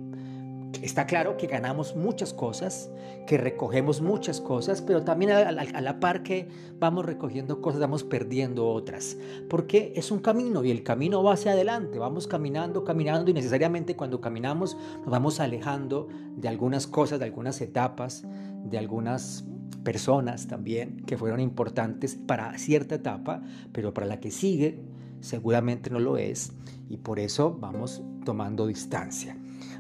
está 0.82 1.06
claro 1.06 1.38
que 1.38 1.48
ganamos 1.48 1.96
muchas 1.96 2.34
cosas, 2.34 2.92
que 3.26 3.38
recogemos 3.38 4.02
muchas 4.02 4.42
cosas, 4.42 4.82
pero 4.82 5.04
también 5.04 5.32
a, 5.32 5.52
la 5.52 6.00
par 6.00 6.24
que 6.24 6.48
vamos 6.80 7.06
recogiendo 7.06 7.62
cosas, 7.62 7.82
vamos 7.82 8.04
perdiendo 8.04 8.68
otras, 8.68 9.18
porque 9.50 9.94
es 9.96 10.12
un 10.12 10.20
camino 10.20 10.64
y 10.64 10.72
el 10.72 10.84
camino 10.84 11.24
va 11.24 11.34
hacia 11.34 11.54
adelante, 11.54 12.00
vamos 12.00 12.28
caminando, 12.28 12.84
caminando 12.84 13.32
y 13.32 13.34
necesariamente 13.34 13.96
cuando 13.96 14.22
caminamos 14.22 14.78
nos 15.00 15.10
vamos 15.10 15.40
alejando 15.40 16.08
de 16.36 16.48
algunas 16.48 16.88
cosas, 16.88 17.20
de 17.20 17.26
algunas 17.26 17.62
etapas, 17.62 18.26
de 18.64 18.78
algunas 18.78 19.46
personas 19.84 20.48
también 20.48 21.04
que 21.06 21.18
fueron 21.18 21.40
importantes 21.40 22.16
para 22.16 22.58
cierta 22.58 22.96
etapa, 22.96 23.42
pero 23.72 23.94
para 23.94 24.08
la 24.08 24.20
que 24.20 24.32
sigue 24.32 24.80
seguramente 25.20 25.90
no 25.90 26.00
lo 26.00 26.18
es 26.18 26.52
y 26.90 26.98
por 26.98 27.20
eso 27.20 27.58
vamos 27.60 28.02
tomando 28.24 28.68
distancia. 28.68 29.38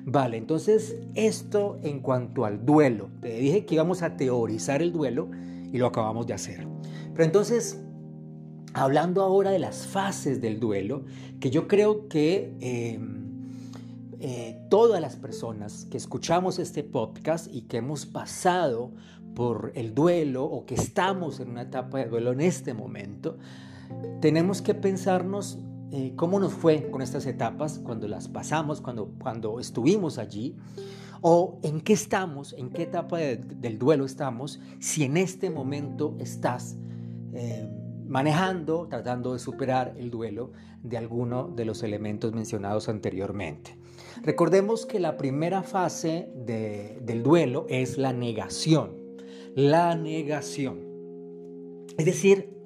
Vale, 0.09 0.37
entonces 0.37 0.95
esto 1.15 1.79
en 1.83 1.99
cuanto 1.99 2.45
al 2.45 2.65
duelo. 2.65 3.09
Te 3.19 3.39
dije 3.39 3.65
que 3.65 3.75
íbamos 3.75 4.03
a 4.03 4.15
teorizar 4.15 4.81
el 4.81 4.93
duelo 4.93 5.29
y 5.73 5.77
lo 5.77 5.87
acabamos 5.87 6.25
de 6.25 6.33
hacer. 6.33 6.65
Pero 7.11 7.25
entonces, 7.25 7.83
hablando 8.73 9.21
ahora 9.21 9.51
de 9.51 9.59
las 9.59 9.85
fases 9.85 10.39
del 10.39 10.61
duelo, 10.61 11.03
que 11.41 11.49
yo 11.49 11.67
creo 11.67 12.07
que 12.07 12.55
em, 12.61 13.33
eh, 14.21 14.65
todas 14.69 15.01
las 15.01 15.17
personas 15.17 15.83
que 15.91 15.97
escuchamos 15.97 16.57
este 16.57 16.85
podcast 16.85 17.53
y 17.53 17.63
que 17.63 17.75
hemos 17.75 18.05
pasado 18.05 18.93
por 19.35 19.73
el 19.75 19.93
duelo 19.93 20.45
o 20.45 20.65
que 20.65 20.75
estamos 20.75 21.41
en 21.41 21.49
una 21.49 21.63
etapa 21.63 21.97
de 21.97 22.05
duelo 22.05 22.31
en 22.31 22.39
este 22.39 22.73
momento, 22.73 23.37
tenemos 24.21 24.61
que 24.61 24.73
pensarnos 24.73 25.59
eh, 25.91 26.13
cómo 26.15 26.39
nos 26.39 26.53
fue 26.53 26.89
con 26.91 27.01
estas 27.01 27.25
etapas 27.25 27.79
cuando 27.79 28.07
las 28.07 28.27
pasamos, 28.27 28.81
cuando, 28.81 29.13
cuando 29.19 29.59
estuvimos 29.59 30.17
allí, 30.17 30.55
o 31.21 31.59
en 31.63 31.81
qué 31.81 31.93
estamos, 31.93 32.53
en 32.53 32.69
qué 32.69 32.83
etapa 32.83 33.17
del 33.17 33.79
duelo 33.79 34.05
estamos, 34.05 34.59
si 34.79 35.03
en 35.03 35.17
este 35.17 35.49
momento 35.49 36.15
estás 36.19 36.77
eh, 37.33 37.69
manejando, 38.07 38.87
tratando 38.89 39.33
de 39.33 39.39
superar 39.39 39.95
el 39.97 40.11
duelo 40.11 40.51
de 40.83 40.97
alguno 40.97 41.47
de 41.47 41.65
los 41.65 41.83
elementos 41.83 42.33
mencionados 42.33 42.89
anteriormente. 42.89 43.77
Recordemos 44.23 44.85
que 44.85 44.99
la 44.99 45.17
primera 45.17 45.63
fase 45.63 46.29
del 46.35 47.23
duelo 47.23 47.65
es 47.69 47.97
la 47.97 48.13
negación. 48.13 48.95
La 49.55 49.95
negación. 49.95 50.79
Es 51.97 52.05
decir, 52.05 52.57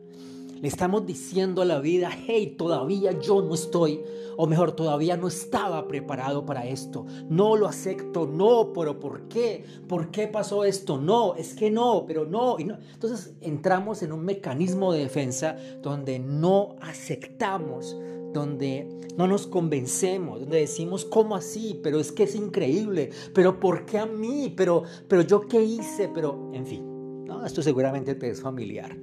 le 0.62 0.68
estamos 0.68 1.08
diciendo 1.08 1.64
a 1.64 1.66
la 1.66 1.80
vida, 1.80 2.12
hey, 2.28 2.56
todavía 2.56 3.20
yo 3.20 3.42
no 3.42 3.56
estoy, 3.56 4.02
o 4.38 4.46
mejor, 4.46 4.74
todavía 4.74 5.18
no 5.18 5.28
estaba 5.28 5.88
preparado 5.88 6.46
para 6.46 6.68
esto. 6.68 7.06
No 7.30 7.56
lo 7.56 7.68
acepto, 7.68 8.28
no, 8.28 8.72
pero 8.72 9.00
¿por 9.00 9.28
qué? 9.28 9.66
¿Por 9.88 10.12
qué 10.12 10.28
pasó 10.28 10.64
esto? 10.64 11.00
No, 11.00 11.34
es 11.36 11.56
que 11.56 11.72
no, 11.72 12.06
pero 12.06 12.26
no. 12.26 12.60
Y 12.60 12.66
no. 12.66 12.78
Entonces 12.94 13.34
entramos 13.42 14.04
en 14.04 14.12
un 14.12 14.24
mecanismo 14.24 14.94
de 14.94 15.00
defensa 15.00 15.58
donde 15.82 16.20
no 16.20 16.76
aceptamos 16.82 17.98
donde 18.32 18.88
no 19.18 19.28
nos 19.28 19.46
convencemos, 19.46 20.40
donde 20.40 20.60
decimos, 20.60 21.04
¿cómo 21.04 21.36
así? 21.36 21.78
Pero 21.84 22.00
es 22.00 22.14
que 22.14 22.24
es 22.24 22.34
increíble, 22.34 23.10
pero 23.34 23.60
¿por 23.60 23.86
qué 23.86 23.98
a 23.98 24.06
mí? 24.06 24.54
Pero, 24.56 24.84
pero 25.10 25.22
yo 25.24 25.42
qué 25.42 25.62
hice, 25.62 26.08
pero, 26.08 26.50
en 26.54 26.66
fin, 26.66 27.26
¿no? 27.26 27.46
esto 27.46 27.62
seguramente 27.62 28.16
te 28.16 28.30
es 28.30 28.40
familiar 28.40 28.96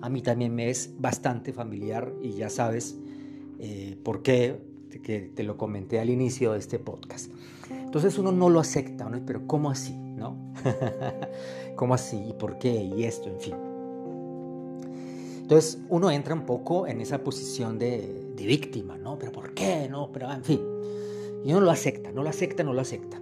a 0.00 0.08
mí 0.08 0.22
también 0.22 0.54
me 0.54 0.70
es 0.70 0.94
bastante 0.98 1.52
familiar 1.52 2.12
y 2.22 2.32
ya 2.32 2.50
sabes 2.50 2.98
eh, 3.58 3.98
por 4.02 4.22
qué, 4.22 4.60
que 5.02 5.20
te 5.34 5.42
lo 5.42 5.56
comenté 5.56 6.00
al 6.00 6.10
inicio 6.10 6.52
de 6.52 6.58
este 6.58 6.78
podcast. 6.78 7.30
Entonces 7.70 8.18
uno 8.18 8.32
no 8.32 8.48
lo 8.48 8.60
acepta, 8.60 9.08
¿no? 9.08 9.24
pero 9.24 9.46
¿cómo 9.46 9.70
así? 9.70 9.96
¿No? 9.96 10.52
¿Cómo 11.76 11.94
así? 11.94 12.16
¿Y 12.28 12.32
por 12.32 12.58
qué? 12.58 12.72
Y 12.74 13.04
esto, 13.04 13.28
en 13.28 13.40
fin. 13.40 13.54
Entonces 15.40 15.78
uno 15.88 16.10
entra 16.10 16.34
un 16.34 16.44
poco 16.44 16.86
en 16.86 17.00
esa 17.00 17.22
posición 17.22 17.78
de, 17.78 18.32
de 18.36 18.46
víctima, 18.46 18.98
¿no? 18.98 19.18
¿Pero 19.18 19.32
por 19.32 19.54
qué? 19.54 19.88
¿No? 19.90 20.10
Pero 20.12 20.30
en 20.30 20.44
fin. 20.44 20.60
Y 21.44 21.52
uno 21.52 21.60
lo 21.62 21.70
acepta, 21.70 22.12
no 22.12 22.22
lo 22.22 22.28
acepta, 22.28 22.62
no 22.62 22.72
lo 22.72 22.80
acepta. 22.80 23.20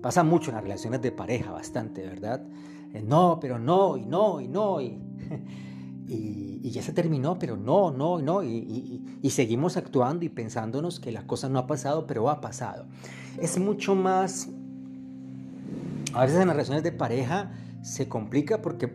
Pasa 0.00 0.22
mucho 0.22 0.50
en 0.50 0.56
las 0.56 0.62
relaciones 0.62 1.02
de 1.02 1.10
pareja, 1.10 1.50
bastante, 1.50 2.02
¿verdad? 2.02 2.46
Eh, 2.92 3.02
no, 3.02 3.38
pero 3.40 3.58
no, 3.58 3.96
y 3.96 4.06
no, 4.06 4.40
y 4.40 4.48
no, 4.48 4.80
y... 4.80 4.98
y, 6.08 6.70
ya 6.70 6.82
se 6.82 6.92
terminó, 6.92 7.38
pero 7.38 7.56
no, 7.56 7.90
no, 7.90 8.20
no, 8.20 8.42
y, 8.42 9.02
y, 9.22 9.30
seguimos 9.30 9.76
actuando 9.76 10.24
y 10.24 10.28
pensándonos 10.28 11.00
que 11.00 11.10
la 11.10 11.26
cosa 11.26 11.48
no 11.48 11.58
ha 11.58 11.66
pasado, 11.66 12.06
pero 12.06 12.28
ha 12.28 12.40
pasado. 12.40 12.86
Es 13.40 13.58
mucho 13.58 13.94
más, 13.94 14.48
a 16.12 16.22
veces 16.22 16.40
en 16.40 16.48
las 16.48 16.56
relaciones 16.56 16.82
de 16.82 16.92
pareja 16.92 17.52
se 17.82 18.08
complica 18.08 18.60
porque 18.62 18.90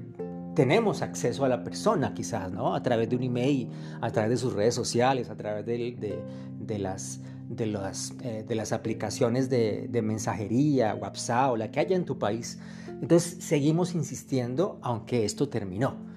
tenemos 0.55 1.01
acceso 1.01 1.45
a 1.45 1.49
la 1.49 1.63
persona 1.63 2.13
quizás, 2.13 2.51
¿no? 2.51 2.75
A 2.75 2.83
través 2.83 3.09
de 3.09 3.15
un 3.15 3.23
email, 3.23 3.69
a 4.01 4.11
través 4.11 4.31
de 4.31 4.37
sus 4.37 4.53
redes 4.53 4.75
sociales, 4.75 5.29
a 5.29 5.35
través 5.35 5.65
de, 5.65 6.21
de, 6.59 6.79
las, 6.79 7.21
de, 7.49 7.65
las, 7.65 8.13
eh, 8.21 8.45
de 8.47 8.55
las 8.55 8.73
aplicaciones 8.73 9.49
de, 9.49 9.87
de 9.89 10.01
mensajería, 10.01 10.93
WhatsApp 10.95 11.51
o 11.51 11.57
la 11.57 11.71
que 11.71 11.79
haya 11.79 11.95
en 11.95 12.05
tu 12.05 12.19
país. 12.19 12.59
Entonces 13.01 13.43
seguimos 13.43 13.95
insistiendo 13.95 14.77
aunque 14.81 15.25
esto 15.25 15.49
terminó. 15.49 16.10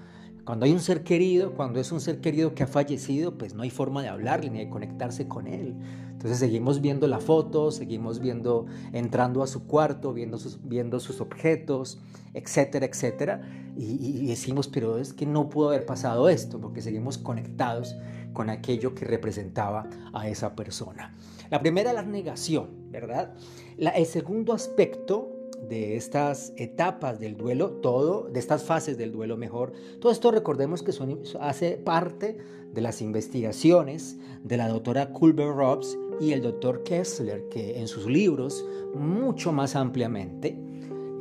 Cuando 0.44 0.66
hay 0.66 0.72
un 0.72 0.80
ser 0.80 1.04
querido, 1.04 1.54
cuando 1.54 1.80
es 1.80 1.90
un 1.90 2.00
ser 2.00 2.20
querido 2.20 2.54
que 2.54 2.64
ha 2.64 2.66
fallecido, 2.66 3.38
pues 3.38 3.54
no 3.54 3.62
hay 3.62 3.70
forma 3.70 4.02
de 4.02 4.08
hablarle 4.08 4.50
ni 4.50 4.58
de 4.58 4.68
conectarse 4.68 5.26
con 5.26 5.46
él. 5.46 5.74
Entonces 6.12 6.38
seguimos 6.38 6.80
viendo 6.82 7.06
la 7.06 7.18
foto, 7.18 7.70
seguimos 7.70 8.20
viendo, 8.20 8.66
entrando 8.92 9.42
a 9.42 9.46
su 9.46 9.66
cuarto, 9.66 10.12
viendo 10.12 10.38
sus, 10.38 10.58
viendo 10.62 11.00
sus 11.00 11.20
objetos, 11.22 11.98
etcétera, 12.34 12.86
etcétera. 12.86 13.40
Y, 13.76 14.26
decimos, 14.26 14.68
pero 14.68 14.98
es 14.98 15.12
que 15.12 15.26
no 15.26 15.48
pudo 15.48 15.68
haber 15.68 15.86
pasado 15.86 16.28
esto, 16.28 16.60
porque 16.60 16.82
seguimos 16.82 17.18
conectados 17.18 17.96
con 18.32 18.50
aquello 18.50 18.94
que 18.94 19.04
representaba 19.04 19.88
a 20.12 20.28
esa 20.28 20.54
persona. 20.54 21.12
La 21.50 21.60
primera 21.60 21.92
la 21.92 22.02
negación, 22.02 22.90
¿verdad? 22.90 23.34
el 23.76 24.06
segundo 24.06 24.52
aspecto 24.52 25.43
de 25.68 25.96
estas 25.96 26.52
etapas 26.56 27.18
del 27.20 27.36
duelo, 27.36 27.70
todo, 27.70 28.28
de 28.30 28.40
estas 28.40 28.64
fases 28.64 28.98
del 28.98 29.12
duelo 29.12 29.36
mejor, 29.36 29.72
todo 30.00 30.12
esto 30.12 30.30
recordemos 30.30 30.82
que 30.82 30.92
son, 30.92 31.20
hace 31.40 31.76
parte 31.76 32.38
de 32.72 32.80
las 32.80 33.00
investigaciones 33.00 34.18
de 34.42 34.56
la 34.56 34.68
doctora 34.68 35.10
Culver 35.10 35.54
Robbs 35.54 35.96
y 36.20 36.32
el 36.32 36.42
doctor 36.42 36.82
Kessler, 36.82 37.48
que 37.48 37.78
en 37.78 37.88
sus 37.88 38.06
libros, 38.06 38.64
mucho 38.94 39.52
más 39.52 39.76
ampliamente, 39.76 40.56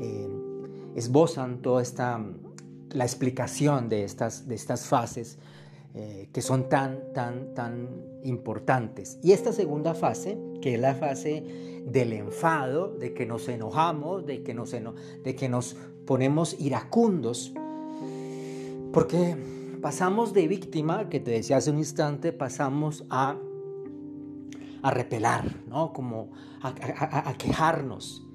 eh, 0.02 0.30
esbozan 0.96 1.62
toda 1.62 1.82
esta, 1.82 2.24
la 2.91 3.04
explicación 3.04 3.89
de 3.89 4.04
estas, 4.04 4.48
de 4.48 4.56
estas 4.56 4.86
fases 4.86 5.39
eh, 5.95 6.29
que 6.34 6.41
son 6.41 6.69
tan, 6.69 7.13
tan, 7.13 7.53
tan 7.53 7.88
importantes. 8.23 9.19
Y 9.21 9.32
esta 9.32 9.53
segunda 9.53 9.93
fase, 9.93 10.39
que 10.60 10.73
es 10.73 10.79
la 10.79 10.95
fase 10.95 11.43
del 11.86 12.13
enfado, 12.13 12.88
de 12.88 13.13
que 13.13 13.27
nos 13.27 13.47
enojamos, 13.47 14.25
de 14.25 14.41
que 14.41 14.56
nos, 14.56 14.71
de 14.71 15.36
que 15.36 15.49
nos 15.49 15.75
ponemos 16.08 16.60
iracundos, 16.60 17.53
porque 18.91 19.36
pasamos 19.84 20.34
de 20.34 20.47
víctima, 20.47 21.10
que 21.10 21.19
te 21.19 21.29
decía 21.29 21.58
hace 21.58 21.69
un 21.69 21.77
instante, 21.77 22.34
pasamos 22.34 23.06
a, 23.12 23.38
a 24.82 24.91
repelar, 24.91 25.58
¿no? 25.67 25.93
Como 25.93 26.32
a, 26.62 27.29
a 27.29 27.34
quejarnos. 27.38 28.27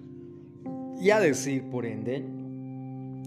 Y 1.00 1.10
a 1.10 1.18
decir, 1.18 1.68
por 1.70 1.86
ende, 1.86 2.24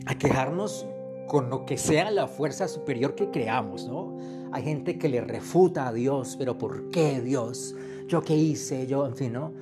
a 0.05 0.15
quejarnos 0.15 0.85
con 1.31 1.49
lo 1.49 1.65
que 1.65 1.77
sea 1.77 2.11
la 2.11 2.27
fuerza 2.27 2.67
superior 2.67 3.15
que 3.15 3.31
creamos, 3.31 3.87
¿no? 3.87 4.17
Hay 4.51 4.63
gente 4.63 4.97
que 4.97 5.07
le 5.07 5.21
refuta 5.21 5.87
a 5.87 5.93
Dios, 5.93 6.35
pero 6.37 6.57
¿por 6.57 6.89
qué 6.89 7.21
Dios? 7.21 7.73
¿Yo 8.09 8.21
qué 8.21 8.35
hice? 8.35 8.85
Yo, 8.85 9.07
en 9.07 9.15
fin, 9.15 9.31
¿no? 9.31 9.53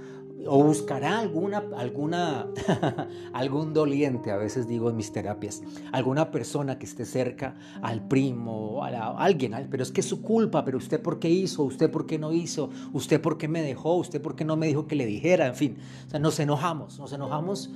O 0.47 0.63
buscará 0.63 1.19
alguna, 1.19 1.63
alguna, 1.77 2.47
algún 3.34 3.75
doliente, 3.75 4.32
a 4.32 4.38
veces 4.38 4.67
digo 4.67 4.89
en 4.89 4.95
mis 4.95 5.12
terapias, 5.12 5.62
alguna 5.91 6.32
persona 6.32 6.79
que 6.79 6.88
esté 6.88 7.05
cerca 7.05 7.53
al 7.84 8.08
primo, 8.08 8.84
a, 8.84 8.88
a 8.88 9.23
alguien, 9.23 9.53
pero 9.69 9.84
es 9.84 9.91
que 9.91 10.01
es 10.01 10.08
su 10.08 10.23
culpa, 10.23 10.65
pero 10.65 10.79
usted 10.79 10.99
por 10.99 11.19
qué 11.19 11.29
hizo, 11.29 11.62
usted 11.62 11.91
por 11.91 12.08
qué 12.08 12.17
no 12.17 12.34
hizo, 12.34 12.71
usted 12.93 13.21
por 13.21 13.38
qué 13.38 13.47
me 13.47 13.62
dejó, 13.62 13.93
usted 13.93 14.19
por 14.19 14.36
qué 14.36 14.43
no 14.43 14.58
me 14.58 14.65
dijo 14.65 14.88
que 14.88 14.95
le 14.95 15.05
dijera, 15.05 15.45
en 15.45 15.55
fin, 15.55 15.77
o 16.08 16.10
sea, 16.10 16.19
nos 16.19 16.39
enojamos, 16.39 16.97
nos 16.97 17.13
enojamos 17.13 17.69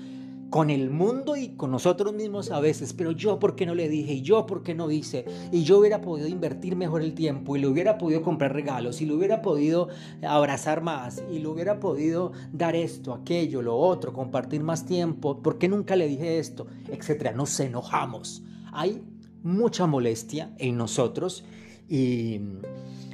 con 0.53 0.69
el 0.69 0.91
mundo 0.91 1.35
y 1.35 1.55
con 1.55 1.71
nosotros 1.71 2.13
mismos 2.13 2.51
a 2.51 2.59
veces, 2.59 2.93
pero 2.93 3.11
yo 3.11 3.39
por 3.39 3.55
qué 3.55 3.65
no 3.65 3.73
le 3.73 3.89
dije 3.89 4.13
y 4.13 4.21
yo 4.21 4.45
por 4.45 4.61
qué 4.61 4.75
no 4.75 4.91
hice 4.91 5.25
y 5.51 5.63
yo 5.63 5.79
hubiera 5.79 5.99
podido 5.99 6.27
invertir 6.27 6.75
mejor 6.75 7.01
el 7.01 7.15
tiempo 7.15 7.55
y 7.55 7.59
le 7.59 7.65
hubiera 7.65 7.97
podido 7.97 8.21
comprar 8.21 8.53
regalos 8.53 9.01
y 9.01 9.07
le 9.07 9.15
hubiera 9.15 9.41
podido 9.41 9.89
abrazar 10.21 10.83
más 10.83 11.23
y 11.31 11.39
le 11.39 11.47
hubiera 11.47 11.79
podido 11.79 12.33
dar 12.51 12.75
esto, 12.75 13.15
aquello, 13.15 13.63
lo 13.63 13.75
otro, 13.75 14.13
compartir 14.13 14.61
más 14.61 14.85
tiempo, 14.85 15.41
¿por 15.41 15.57
qué 15.57 15.67
nunca 15.67 15.95
le 15.95 16.07
dije 16.07 16.37
esto? 16.37 16.67
etcétera. 16.87 17.31
Nos 17.31 17.59
enojamos. 17.59 18.43
Hay 18.71 19.01
mucha 19.41 19.87
molestia 19.87 20.53
en 20.59 20.77
nosotros 20.77 21.45
y, 21.89 22.41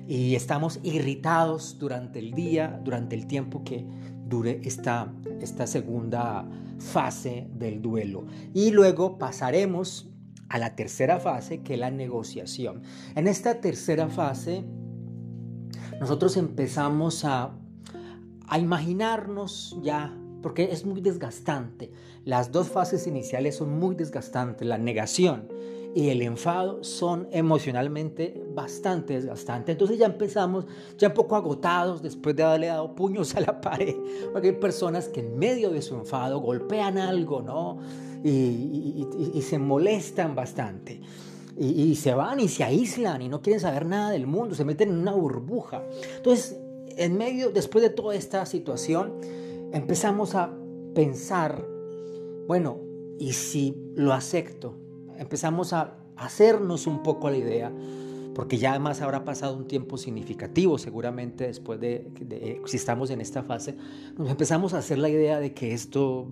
y 0.10 0.36
estamos 0.36 0.82
irritados 0.84 1.80
durante 1.80 2.20
el 2.20 2.34
día, 2.34 2.82
durante 2.84 3.16
el 3.16 3.28
tiempo 3.28 3.64
que 3.64 3.86
dure 4.30 4.62
esta, 4.64 5.14
esta 5.42 5.68
segunda 5.68 6.48
fase 6.80 7.48
del 7.54 7.82
duelo. 7.82 8.26
Y 8.54 8.72
luego 8.72 9.18
pasaremos 9.18 10.10
a 10.48 10.58
la 10.58 10.76
tercera 10.76 11.20
fase, 11.20 11.62
que 11.62 11.74
es 11.74 11.80
la 11.80 11.92
negociación. 11.92 12.82
En 13.16 13.28
esta 13.28 13.62
tercera 13.62 14.08
fase, 14.08 14.64
nosotros 16.00 16.38
empezamos 16.38 17.26
a, 17.26 17.56
a 18.48 18.60
imaginarnos 18.60 19.78
ya, 19.82 20.16
porque 20.42 20.70
es 20.72 20.86
muy 20.86 21.02
desgastante. 21.02 21.92
Las 22.24 22.52
dos 22.52 22.70
fases 22.70 23.06
iniciales 23.08 23.58
son 23.58 23.78
muy 23.78 23.96
desgastantes, 23.96 24.68
la 24.68 24.78
negación 24.78 25.50
y 25.96 26.10
el 26.10 26.22
enfado 26.22 26.84
son 26.84 27.28
emocionalmente 27.32 28.44
bastante 28.54 29.14
desgastantes. 29.14 29.74
Entonces 29.74 29.98
ya 29.98 30.06
empezamos 30.06 30.66
ya 30.98 31.08
un 31.08 31.14
poco 31.14 31.36
agotados 31.36 32.02
después 32.02 32.36
de 32.36 32.44
haberle 32.44 32.68
dado 32.68 32.94
puños 32.96 33.36
a 33.36 33.42
la 33.42 33.60
pared, 33.60 33.96
porque 34.32 34.50
hay 34.50 34.56
personas 34.56 35.08
que 35.08 35.22
en 35.22 35.38
medio 35.38 35.72
de 35.72 35.82
su 35.82 35.96
enfado 35.96 36.40
golpean 36.40 36.98
algo, 36.98 37.42
¿no? 37.42 37.80
Y, 38.24 39.08
y, 39.34 39.42
se 39.42 39.58
molestan 39.58 40.36
bastante. 40.36 41.00
Y, 41.58 41.84
y, 41.84 41.96
se 41.96 42.14
van 42.14 42.42
y 42.42 42.50
se 42.50 42.66
aíslan 42.66 43.22
y 43.22 43.30
no 43.30 43.42
quieren 43.42 43.62
saber 43.62 43.86
nada 43.86 44.12
del 44.12 44.28
mundo, 44.28 44.56
se 44.56 44.66
meten 44.66 44.90
en 44.90 44.98
una 44.98 45.14
burbuja. 45.14 45.84
Entonces, 46.18 46.60
en 46.98 47.18
medio, 47.18 47.50
después 47.52 47.82
de 47.82 47.90
toda 47.90 48.16
esta 48.16 48.46
situación, 48.46 49.14
empezamos 49.72 50.36
a 50.36 50.54
pensar, 50.94 51.66
bueno, 52.46 52.82
¿y 53.20 53.32
si 53.32 53.74
lo 53.96 54.14
acepto? 54.14 54.76
Empezamos 55.20 55.74
a 55.74 55.96
hacernos 56.16 56.88
un 56.88 57.04
poco 57.04 57.30
la 57.30 57.38
idea, 57.38 57.72
porque 58.34 58.58
ya 58.58 58.72
además 58.72 59.02
habrá 59.02 59.26
pasado 59.26 59.56
un 59.58 59.68
tiempo 59.68 59.98
significativo 59.98 60.78
seguramente 60.78 61.48
después 61.48 61.80
de, 61.80 62.62
si 62.66 62.78
estamos 62.78 63.10
en 63.10 63.20
esta 63.22 63.44
fase, 63.44 63.76
nos 64.18 64.30
empezamos 64.30 64.74
a 64.74 64.78
hacer 64.78 64.98
la 64.98 65.10
idea 65.10 65.40
de 65.40 65.54
que 65.54 65.74
esto 65.74 66.28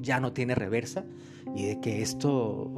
ya 0.00 0.20
no 0.20 0.32
tiene 0.32 0.54
reversa 0.54 1.04
y 1.54 1.66
de 1.66 1.80
que 1.80 2.02
esto, 2.02 2.70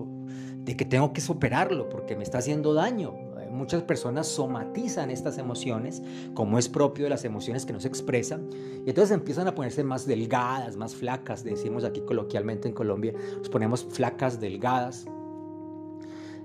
de 0.59 0.77
que 0.77 0.85
tengo 0.85 1.13
que 1.13 1.21
superarlo 1.21 1.89
porque 1.89 2.17
me 2.17 2.23
está 2.23 2.39
haciendo 2.39 2.75
daño. 2.75 3.15
Muchas 3.51 3.83
personas 3.85 4.27
somatizan 4.27 5.11
estas 5.11 5.39
emociones, 5.39 6.03
como 6.35 6.59
es 6.59 6.69
propio 6.69 7.05
de 7.05 7.11
las 7.11 7.25
emociones 7.25 7.65
que 7.65 7.73
no 7.73 7.81
se 7.81 7.89
expresan, 7.89 8.51
y 8.85 8.91
entonces 8.91 9.13
empiezan 9.13 9.49
a 9.49 9.55
ponerse 9.55 9.83
más 9.83 10.07
delgadas, 10.07 10.77
más 10.77 10.95
flacas, 10.95 11.43
decimos 11.43 11.85
aquí 11.85 12.03
coloquialmente 12.03 12.69
en 12.69 12.75
Colombia, 12.75 13.15
nos 13.39 13.49
ponemos 13.49 13.87
flacas, 13.89 14.41
delgadas, 14.41 15.07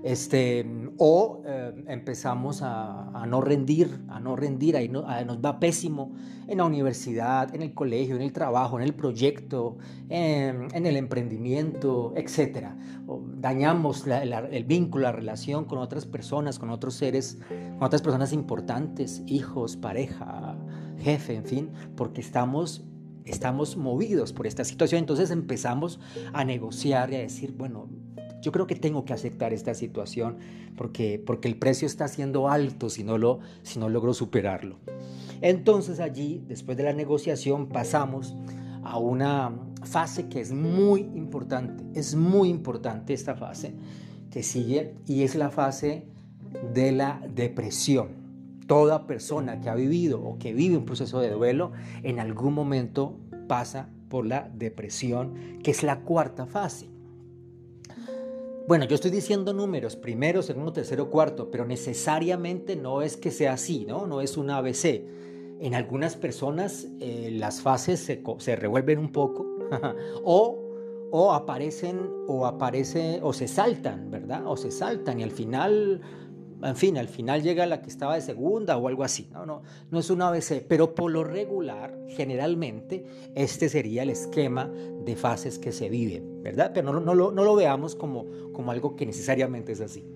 este, 0.02 0.66
o 0.98 1.42
eh, 1.46 1.84
empezamos 1.86 2.60
a, 2.62 3.24
no 3.26 3.40
rendir, 3.40 4.00
a 4.08 4.18
no 4.20 4.36
rendir, 4.36 4.76
ahí 4.76 4.88
nos 4.88 5.06
va 5.06 5.60
pésimo 5.60 6.12
en 6.48 6.58
la 6.58 6.64
universidad, 6.64 7.54
en 7.54 7.62
el 7.62 7.72
colegio, 7.72 8.16
en 8.16 8.22
el 8.22 8.32
trabajo, 8.32 8.78
en 8.78 8.84
el 8.84 8.94
proyecto, 8.94 9.78
en, 10.08 10.86
el 10.86 10.96
emprendimiento, 10.96 12.12
etc. 12.16 12.68
dañamos 13.36 14.06
el 14.06 14.64
vínculo, 14.64 15.04
la 15.04 15.12
relación 15.12 15.64
con 15.64 15.78
otras 15.78 16.06
personas, 16.06 16.58
con 16.58 16.70
otros 16.70 16.94
seres, 16.94 17.38
con 17.48 17.82
otras 17.82 18.02
personas 18.02 18.32
importantes, 18.32 19.22
hijos, 19.26 19.76
pareja, 19.76 20.56
jefe, 20.98 21.36
en 21.36 21.44
fin, 21.44 21.70
porque 21.96 22.20
estamos 22.20 22.84
estamos 23.24 23.76
movidos 23.76 24.32
por 24.32 24.46
esta 24.46 24.64
situación, 24.64 24.98
entonces 24.98 25.30
empezamos 25.30 26.00
a 26.32 26.44
negociar 26.44 27.12
y 27.12 27.16
a 27.16 27.18
decir, 27.20 27.52
bueno, 27.52 27.88
yo 28.42 28.52
creo 28.52 28.66
que 28.66 28.74
tengo 28.74 29.04
que 29.04 29.12
aceptar 29.14 29.52
esta 29.52 29.72
situación 29.72 30.36
porque, 30.76 31.22
porque 31.24 31.48
el 31.48 31.56
precio 31.56 31.86
está 31.86 32.08
siendo 32.08 32.48
alto 32.48 32.90
si 32.90 33.04
no, 33.04 33.16
lo, 33.16 33.38
si 33.62 33.78
no 33.78 33.88
logro 33.88 34.12
superarlo. 34.12 34.78
Entonces 35.40 36.00
allí, 36.00 36.44
después 36.48 36.76
de 36.76 36.82
la 36.82 36.92
negociación, 36.92 37.68
pasamos 37.68 38.36
a 38.82 38.98
una 38.98 39.52
fase 39.84 40.28
que 40.28 40.40
es 40.40 40.52
muy 40.52 41.00
importante. 41.00 41.84
Es 41.98 42.14
muy 42.14 42.48
importante 42.48 43.14
esta 43.14 43.36
fase 43.36 43.74
que 44.30 44.42
sigue 44.42 44.94
y 45.06 45.22
es 45.22 45.34
la 45.34 45.50
fase 45.50 46.06
de 46.74 46.92
la 46.92 47.22
depresión. 47.32 48.08
Toda 48.66 49.06
persona 49.06 49.60
que 49.60 49.68
ha 49.68 49.74
vivido 49.74 50.22
o 50.22 50.38
que 50.38 50.52
vive 50.52 50.76
un 50.76 50.84
proceso 50.84 51.20
de 51.20 51.30
duelo 51.30 51.72
en 52.02 52.18
algún 52.18 52.54
momento 52.54 53.18
pasa 53.46 53.88
por 54.08 54.26
la 54.26 54.50
depresión, 54.54 55.34
que 55.62 55.70
es 55.70 55.82
la 55.82 56.00
cuarta 56.00 56.46
fase. 56.46 56.91
Bueno, 58.68 58.84
yo 58.84 58.94
estoy 58.94 59.10
diciendo 59.10 59.52
números, 59.52 59.96
primero, 59.96 60.40
segundo, 60.40 60.72
tercero, 60.72 61.10
cuarto, 61.10 61.50
pero 61.50 61.66
necesariamente 61.66 62.76
no 62.76 63.02
es 63.02 63.16
que 63.16 63.32
sea 63.32 63.54
así, 63.54 63.84
¿no? 63.86 64.06
No 64.06 64.20
es 64.20 64.36
un 64.36 64.50
ABC. 64.50 65.02
En 65.58 65.74
algunas 65.74 66.14
personas 66.14 66.86
eh, 67.00 67.30
las 67.32 67.60
fases 67.60 67.98
se, 68.00 68.56
revuelven 68.56 69.00
un 69.00 69.10
poco 69.10 69.46
o, 70.24 71.08
o 71.10 71.32
aparecen 71.32 72.08
o 72.28 72.46
aparece 72.46 73.18
o 73.22 73.32
se 73.32 73.48
saltan, 73.48 74.10
¿verdad? 74.12 74.46
O 74.46 74.56
se 74.56 74.70
saltan 74.70 75.18
y 75.18 75.24
al 75.24 75.32
final 75.32 76.00
en 76.62 76.76
fin, 76.76 76.96
al 76.98 77.08
final 77.08 77.42
llega 77.42 77.66
la 77.66 77.82
que 77.82 77.88
estaba 77.88 78.14
de 78.14 78.20
segunda 78.20 78.76
o 78.76 78.88
algo 78.88 79.04
así. 79.04 79.28
No, 79.32 79.44
no, 79.46 79.62
no 79.90 79.98
es 79.98 80.10
un 80.10 80.22
ABC, 80.22 80.64
pero 80.66 80.94
por 80.94 81.10
lo 81.10 81.24
regular, 81.24 81.98
generalmente, 82.08 83.04
este 83.34 83.68
sería 83.68 84.02
el 84.02 84.10
esquema 84.10 84.70
de 85.04 85.16
fases 85.16 85.58
que 85.58 85.72
se 85.72 85.88
viven, 85.88 86.42
¿verdad? 86.42 86.72
Pero 86.74 86.92
no, 86.92 87.00
no, 87.00 87.14
lo, 87.14 87.32
no 87.32 87.44
lo 87.44 87.54
veamos 87.54 87.94
como, 87.94 88.26
como 88.52 88.70
algo 88.70 88.96
que 88.96 89.06
necesariamente 89.06 89.72
es 89.72 89.80
así. 89.80 90.06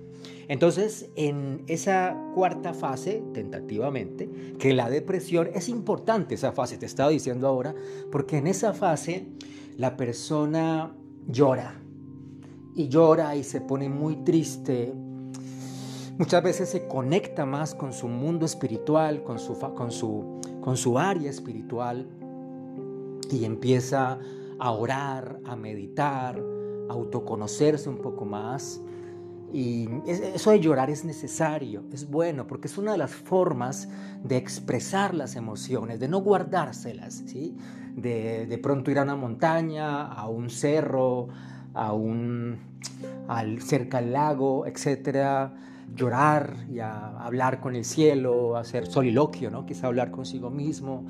Entonces, 0.48 1.10
en 1.16 1.64
esa 1.66 2.16
cuarta 2.34 2.72
fase, 2.72 3.22
tentativamente, 3.34 4.30
que 4.58 4.72
la 4.74 4.88
depresión 4.88 5.50
es 5.54 5.68
importante, 5.68 6.36
esa 6.36 6.52
fase, 6.52 6.78
te 6.78 6.86
estaba 6.86 7.10
diciendo 7.10 7.48
ahora, 7.48 7.74
porque 8.12 8.38
en 8.38 8.46
esa 8.46 8.72
fase 8.72 9.26
la 9.76 9.96
persona 9.96 10.94
llora 11.26 11.80
y 12.76 12.88
llora 12.88 13.34
y 13.34 13.42
se 13.42 13.60
pone 13.60 13.88
muy 13.88 14.16
triste 14.16 14.92
Muchas 16.18 16.42
veces 16.42 16.70
se 16.70 16.88
conecta 16.88 17.44
más 17.44 17.74
con 17.74 17.92
su 17.92 18.08
mundo 18.08 18.46
espiritual, 18.46 19.22
con 19.22 19.38
su, 19.38 19.58
con 19.58 19.92
su, 19.92 20.40
con 20.62 20.78
su 20.78 20.98
área 20.98 21.28
espiritual 21.28 22.08
y 23.30 23.44
empieza 23.44 24.18
a 24.58 24.70
orar, 24.70 25.38
a 25.44 25.56
meditar, 25.56 26.42
a 26.88 26.92
autoconocerse 26.94 27.90
un 27.90 27.98
poco 27.98 28.24
más. 28.24 28.80
Y 29.52 29.90
eso 30.06 30.52
de 30.52 30.60
llorar 30.60 30.88
es 30.88 31.04
necesario, 31.04 31.84
es 31.92 32.10
bueno, 32.10 32.46
porque 32.46 32.68
es 32.68 32.78
una 32.78 32.92
de 32.92 32.98
las 32.98 33.10
formas 33.10 33.86
de 34.24 34.38
expresar 34.38 35.14
las 35.14 35.36
emociones, 35.36 36.00
de 36.00 36.08
no 36.08 36.20
guardárselas, 36.20 37.24
¿sí? 37.26 37.58
de, 37.94 38.46
de 38.46 38.58
pronto 38.58 38.90
ir 38.90 38.98
a 38.98 39.02
una 39.02 39.16
montaña, 39.16 40.06
a 40.06 40.28
un 40.28 40.48
cerro, 40.48 41.28
a 41.74 41.92
un, 41.92 42.58
al, 43.28 43.60
cerca 43.60 43.98
al 43.98 44.14
lago, 44.14 44.66
etcétera 44.66 45.52
llorar 45.94 46.56
y 46.70 46.80
a 46.80 47.18
hablar 47.18 47.60
con 47.60 47.76
el 47.76 47.84
cielo, 47.84 48.56
hacer 48.56 48.86
soliloquio, 48.86 49.50
¿no? 49.50 49.66
Quizá 49.66 49.86
hablar 49.86 50.10
consigo 50.10 50.50
mismo. 50.50 51.04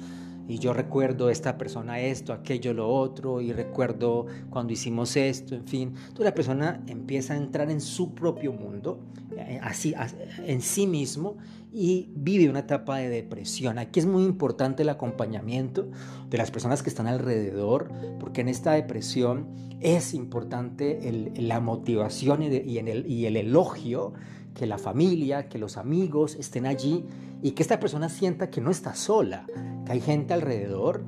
Y 0.49 0.59
yo 0.59 0.73
recuerdo 0.73 1.29
esta 1.29 1.59
persona 1.59 1.99
esto, 1.99 2.33
aquello, 2.33 2.73
lo 2.73 2.89
otro, 2.89 3.41
y 3.41 3.53
recuerdo 3.53 4.27
cuando 4.49 4.73
hicimos 4.73 5.17
esto, 5.17 5.57
en 5.57 5.67
fin. 5.67 5.89
Entonces 5.97 6.25
la 6.25 6.35
persona 6.35 6.85
empieza 6.87 7.35
a 7.35 7.37
entrar 7.37 7.69
en 7.69 7.81
su 7.81 8.15
propio 8.15 8.53
mundo, 8.53 9.01
eh, 9.37 9.59
así, 9.61 9.93
en 10.45 10.61
sí 10.61 10.87
mismo, 10.87 11.37
y 11.73 12.11
vive 12.15 12.49
una 12.49 12.61
etapa 12.61 12.99
de 12.99 13.09
depresión. 13.09 13.79
Aquí 13.81 13.99
es 13.99 14.07
muy 14.07 14.23
importante 14.23 14.85
el 14.85 14.89
acompañamiento 14.89 15.91
de 16.31 16.39
las 16.39 16.53
personas 16.53 16.85
que 16.85 16.91
están 16.91 17.09
alrededor, 17.09 17.91
porque 18.21 18.41
en 18.41 18.49
esta 18.49 18.73
depresión 18.73 19.49
es 19.81 20.15
importante 20.15 21.33
la 21.37 21.61
motivación 21.61 22.43
y, 22.43 22.79
el, 22.79 23.11
y 23.11 23.27
el 23.27 23.37
elogio 23.37 24.15
que 24.57 24.67
la 24.67 24.79
familia, 24.79 25.49
que 25.49 25.59
los 25.59 25.77
amigos 25.77 26.35
estén 26.37 26.67
allí 26.67 27.05
y 27.43 27.53
que 27.53 27.63
esta 27.63 27.79
persona 27.79 28.09
sienta 28.09 28.51
que 28.51 28.61
no 28.61 28.71
está 28.71 28.95
sola, 28.95 29.47
que 29.85 29.93
hay 29.93 30.01
gente 30.01 30.33
alrededor 30.33 31.03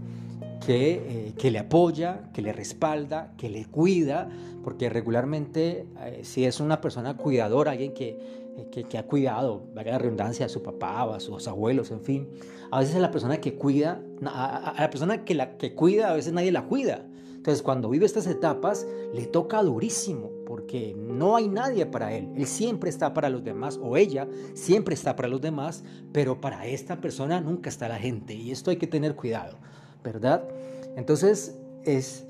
que, 0.64 1.28
eh, 1.28 1.34
que 1.38 1.50
le 1.50 1.58
apoya, 1.58 2.30
que 2.34 2.42
le 2.42 2.52
respalda, 2.52 3.32
que 3.38 3.48
le 3.48 3.64
cuida, 3.64 4.28
porque 4.62 4.90
regularmente 4.90 5.86
eh, 6.00 6.20
si 6.24 6.44
es 6.44 6.60
una 6.60 6.80
persona 6.80 7.16
cuidadora, 7.16 7.72
alguien 7.72 7.94
que, 7.94 8.08
eh, 8.56 8.68
que, 8.70 8.84
que, 8.84 8.98
ha 8.98 9.06
cuidado, 9.06 9.62
valga 9.74 9.92
la 9.92 9.98
redundancia, 9.98 10.44
a 10.44 10.48
su 10.50 10.62
papá 10.62 11.14
a 11.14 11.20
sus 11.20 11.48
abuelos, 11.48 11.90
en 11.90 12.02
fin, 12.02 12.28
a 12.70 12.80
veces 12.80 12.96
la 12.96 13.10
persona 13.10 13.38
que 13.38 13.54
cuida, 13.54 14.02
a, 14.26 14.70
a 14.72 14.80
la 14.80 14.90
persona 14.90 15.24
que, 15.24 15.34
la, 15.34 15.56
que 15.56 15.74
cuida, 15.74 16.10
a 16.10 16.14
veces 16.14 16.34
nadie 16.34 16.52
la 16.52 16.64
cuida. 16.64 17.06
Entonces 17.48 17.62
cuando 17.62 17.88
vive 17.88 18.04
estas 18.04 18.26
etapas 18.26 18.86
le 19.14 19.24
toca 19.24 19.62
durísimo 19.62 20.30
porque 20.44 20.94
no 20.94 21.34
hay 21.34 21.48
nadie 21.48 21.86
para 21.86 22.12
él. 22.12 22.28
Él 22.36 22.46
siempre 22.46 22.90
está 22.90 23.14
para 23.14 23.30
los 23.30 23.42
demás 23.42 23.80
o 23.82 23.96
ella 23.96 24.28
siempre 24.52 24.92
está 24.92 25.16
para 25.16 25.28
los 25.28 25.40
demás, 25.40 25.82
pero 26.12 26.42
para 26.42 26.66
esta 26.66 27.00
persona 27.00 27.40
nunca 27.40 27.70
está 27.70 27.88
la 27.88 27.96
gente 27.96 28.34
y 28.34 28.50
esto 28.50 28.70
hay 28.70 28.76
que 28.76 28.86
tener 28.86 29.16
cuidado, 29.16 29.56
¿verdad? 30.04 30.46
Entonces 30.94 31.56
es 31.84 32.26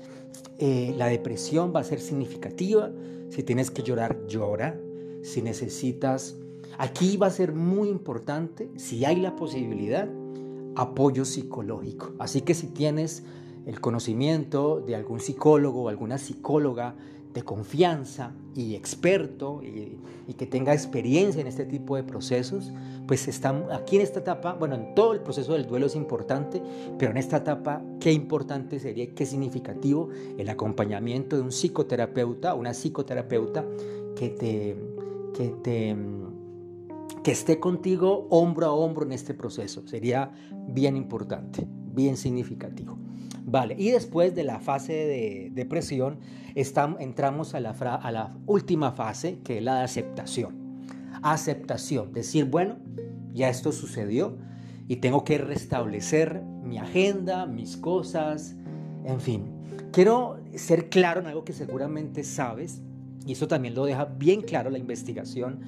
eh, 0.57 0.93
la 0.95 1.07
depresión 1.07 1.73
va 1.75 1.81
a 1.81 1.83
ser 1.83 1.99
significativa. 1.99 2.89
Si 3.29 3.43
tienes 3.43 3.71
que 3.71 3.83
llorar, 3.83 4.25
llora. 4.25 4.79
Si 5.21 5.41
necesitas, 5.41 6.37
aquí 6.77 7.17
va 7.17 7.27
a 7.27 7.31
ser 7.31 7.51
muy 7.51 7.89
importante, 7.89 8.69
si 8.77 9.03
hay 9.03 9.17
la 9.17 9.35
posibilidad, 9.35 10.07
apoyo 10.77 11.25
psicológico. 11.25 12.13
Así 12.19 12.39
que 12.39 12.53
si 12.53 12.67
tienes 12.67 13.23
el 13.69 13.79
conocimiento 13.81 14.81
de 14.81 14.95
algún 14.95 15.19
psicólogo 15.19 15.83
o 15.83 15.89
alguna 15.89 16.17
psicóloga 16.17 16.95
de 17.35 17.43
confianza 17.43 18.31
y 18.55 18.73
experto 18.73 19.61
y, 19.63 19.99
que 20.33 20.47
tenga 20.47 20.73
experiencia 20.73 21.41
en 21.41 21.47
este 21.47 21.65
tipo 21.65 21.95
de 21.95 22.03
procesos, 22.03 22.71
pues 23.07 23.27
está 23.27 23.49
aquí 23.71 23.97
en 23.97 24.01
esta 24.01 24.19
etapa, 24.19 24.53
bueno, 24.53 24.75
en 24.75 24.95
todo 24.95 25.13
el 25.13 25.19
proceso 25.21 25.53
del 25.53 25.67
duelo 25.67 25.87
es 25.87 25.95
importante, 25.95 26.61
pero 26.97 27.11
en 27.11 27.17
esta 27.17 27.37
etapa, 27.37 27.81
qué 27.99 28.11
importante 28.11 28.79
sería, 28.79 29.13
qué 29.13 29.25
significativo 29.25 30.09
el 30.37 30.49
acompañamiento 30.49 31.35
de 31.35 31.41
un 31.43 31.51
psicoterapeuta, 31.51 32.53
una 32.55 32.73
psicoterapeuta 32.73 33.65
que 34.15 34.29
te, 34.29 34.75
que 35.35 35.49
te, 35.61 35.95
que 37.23 37.31
esté 37.31 37.59
contigo 37.59 38.27
hombro 38.29 38.67
a 38.67 38.71
hombro 38.71 39.05
en 39.05 39.11
este 39.11 39.33
proceso. 39.33 39.87
Sería 39.87 40.31
bien 40.67 40.95
importante, 40.95 41.67
bien 41.67 42.17
significativo. 42.17 42.97
Vale, 43.51 43.75
y 43.79 43.89
después 43.89 44.35
de 44.35 44.43
la 44.43 44.59
fase 44.59 44.93
de 44.93 45.49
depresión, 45.51 46.19
entramos 46.53 47.55
a 47.55 47.59
la, 47.59 48.37
última 48.45 48.91
fase, 48.91 49.39
que 49.43 49.57
es 49.57 49.63
la 49.63 49.79
de 49.79 49.83
aceptación. 49.85 50.85
Aceptación, 51.23 52.13
decir, 52.13 52.45
bueno, 52.45 52.77
ya 53.33 53.49
esto 53.49 53.71
sucedió 53.71 54.37
y 54.87 54.97
tengo 54.97 55.23
que 55.23 55.39
restablecer 55.39 56.43
mi 56.63 56.77
agenda, 56.77 57.47
mis 57.47 57.75
cosas, 57.75 58.55
en 59.03 59.19
fin. 59.19 59.45
Quiero 59.91 60.39
ser 60.53 60.89
claro 60.89 61.21
en 61.21 61.25
algo 61.25 61.43
que 61.43 61.53
seguramente 61.53 62.23
sabes, 62.23 62.83
y 63.25 63.31
eso 63.31 63.47
también 63.47 63.73
lo 63.73 63.83
deja 63.85 64.05
bien 64.05 64.43
claro 64.43 64.69
la 64.69 64.77
investigación 64.77 65.61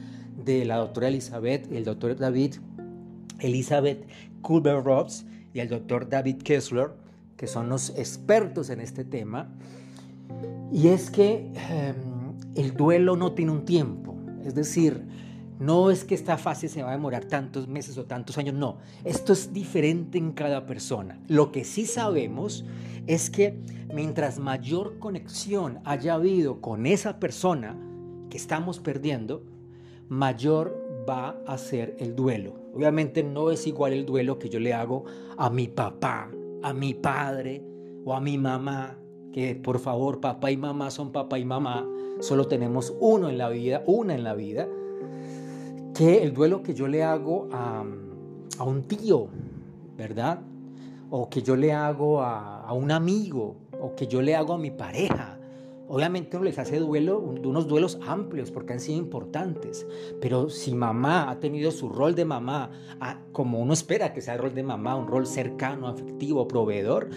de 0.45 0.65
la 0.65 0.75
doctora 0.75 1.07
Elizabeth 1.07 1.67
y 1.71 1.77
el 1.77 1.83
doctor 1.83 2.15
David, 2.15 2.57
Elizabeth 3.39 4.05
Kulber-Ross 4.43 5.25
y 5.51 5.61
el 5.61 5.67
doctor 5.67 6.07
David 6.07 6.43
Kessler, 6.43 6.91
que 7.41 7.47
son 7.47 7.69
los 7.69 7.89
expertos 7.97 8.69
en 8.69 8.81
este 8.81 9.03
tema, 9.03 9.49
y 10.71 10.89
es 10.89 11.09
que 11.09 11.51
em, 11.71 12.35
el 12.53 12.77
duelo 12.77 13.15
no 13.15 13.31
tiene 13.31 13.51
un 13.51 13.65
tiempo, 13.65 14.15
es 14.45 14.53
decir, 14.53 15.03
no 15.57 15.89
es 15.89 16.05
que 16.05 16.13
esta 16.13 16.37
fase 16.37 16.69
se 16.69 16.83
va 16.83 16.89
a 16.89 16.91
demorar 16.91 17.25
tantos 17.25 17.67
meses 17.67 17.97
o 17.97 18.05
tantos 18.05 18.37
años, 18.37 18.53
no, 18.53 18.77
esto 19.05 19.33
es 19.33 19.51
diferente 19.53 20.19
en 20.19 20.33
cada 20.33 20.67
persona. 20.67 21.19
Lo 21.27 21.51
que 21.51 21.63
sí 21.63 21.87
sabemos 21.87 22.63
es 23.07 23.31
que 23.31 23.57
mientras 23.91 24.37
mayor 24.37 24.99
conexión 24.99 25.79
haya 25.83 26.13
habido 26.13 26.61
con 26.61 26.85
esa 26.85 27.19
persona 27.19 27.75
que 28.29 28.37
estamos 28.37 28.77
perdiendo, 28.77 29.41
mayor 30.09 30.79
va 31.09 31.41
a 31.47 31.57
ser 31.57 31.95
el 31.97 32.15
duelo. 32.15 32.53
Obviamente 32.75 33.23
no 33.23 33.49
es 33.49 33.65
igual 33.65 33.93
el 33.93 34.05
duelo 34.05 34.37
que 34.37 34.47
yo 34.47 34.59
le 34.59 34.75
hago 34.75 35.05
a 35.37 35.49
mi 35.49 35.67
papá 35.67 36.29
a 36.63 36.73
mi 36.73 36.93
padre 36.93 37.63
o 38.05 38.13
a 38.13 38.21
mi 38.21 38.37
mamá, 38.37 38.97
que 39.31 39.55
por 39.55 39.79
favor 39.79 40.19
papá 40.19 40.51
y 40.51 40.57
mamá 40.57 40.91
son 40.91 41.11
papá 41.11 41.39
y 41.39 41.45
mamá, 41.45 41.87
solo 42.19 42.47
tenemos 42.47 42.93
uno 42.99 43.29
en 43.29 43.37
la 43.37 43.49
vida, 43.49 43.83
una 43.85 44.15
en 44.15 44.23
la 44.23 44.33
vida, 44.33 44.67
que 45.95 46.23
el 46.23 46.33
duelo 46.33 46.63
que 46.63 46.73
yo 46.73 46.87
le 46.87 47.03
hago 47.03 47.47
a, 47.51 47.83
a 48.57 48.63
un 48.63 48.83
tío, 48.83 49.27
¿verdad? 49.97 50.41
O 51.09 51.29
que 51.29 51.41
yo 51.41 51.55
le 51.55 51.73
hago 51.73 52.21
a, 52.21 52.61
a 52.61 52.73
un 52.73 52.91
amigo, 52.91 53.55
o 53.79 53.95
que 53.95 54.07
yo 54.07 54.21
le 54.21 54.35
hago 54.35 54.53
a 54.53 54.57
mi 54.57 54.71
pareja, 54.71 55.37
Obviamente 55.93 56.37
uno 56.37 56.45
les 56.45 56.57
hace 56.57 56.79
duelo, 56.79 57.19
unos 57.19 57.67
duelos 57.67 57.99
amplios 58.07 58.49
porque 58.49 58.71
han 58.71 58.79
sido 58.79 58.97
importantes, 58.97 59.85
pero 60.21 60.49
si 60.49 60.73
mamá 60.73 61.29
ha 61.29 61.41
tenido 61.41 61.69
su 61.69 61.89
rol 61.89 62.15
de 62.15 62.23
mamá, 62.23 62.71
como 63.33 63.59
uno 63.59 63.73
espera 63.73 64.13
que 64.13 64.21
sea 64.21 64.35
el 64.35 64.39
rol 64.39 64.55
de 64.55 64.63
mamá, 64.63 64.95
un 64.95 65.07
rol 65.07 65.27
cercano, 65.27 65.89
afectivo, 65.89 66.47
proveedor, 66.47 67.09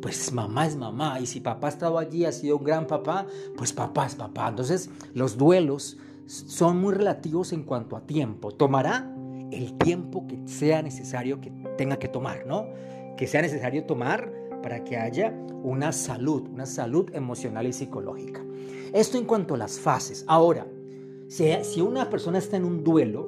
pues 0.00 0.32
mamá 0.32 0.66
es 0.66 0.76
mamá. 0.76 1.20
Y 1.20 1.26
si 1.26 1.40
papá 1.40 1.66
ha 1.66 1.70
estado 1.70 1.98
allí, 1.98 2.24
ha 2.24 2.32
sido 2.32 2.56
un 2.56 2.64
gran 2.64 2.86
papá, 2.86 3.26
pues 3.54 3.74
papá 3.74 4.06
es 4.06 4.14
papá. 4.14 4.48
Entonces 4.48 4.88
los 5.12 5.36
duelos 5.36 5.98
son 6.24 6.80
muy 6.80 6.94
relativos 6.94 7.52
en 7.52 7.64
cuanto 7.64 7.96
a 7.96 8.06
tiempo. 8.06 8.50
Tomará 8.50 9.14
el 9.50 9.76
tiempo 9.76 10.26
que 10.26 10.40
sea 10.48 10.80
necesario 10.80 11.38
que 11.42 11.50
tenga 11.76 11.98
que 11.98 12.08
tomar, 12.08 12.46
¿no? 12.46 12.64
Que 13.18 13.26
sea 13.26 13.42
necesario 13.42 13.84
tomar 13.84 14.32
para 14.62 14.84
que 14.84 14.96
haya 14.96 15.34
una 15.62 15.92
salud, 15.92 16.48
una 16.48 16.66
salud 16.66 17.10
emocional 17.12 17.66
y 17.66 17.72
psicológica. 17.72 18.44
Esto 18.92 19.18
en 19.18 19.24
cuanto 19.24 19.54
a 19.54 19.58
las 19.58 19.78
fases. 19.78 20.24
Ahora, 20.28 20.66
si, 21.28 21.80
una 21.80 22.10
persona 22.10 22.38
está 22.38 22.56
en 22.56 22.64
un 22.64 22.84
duelo, 22.84 23.26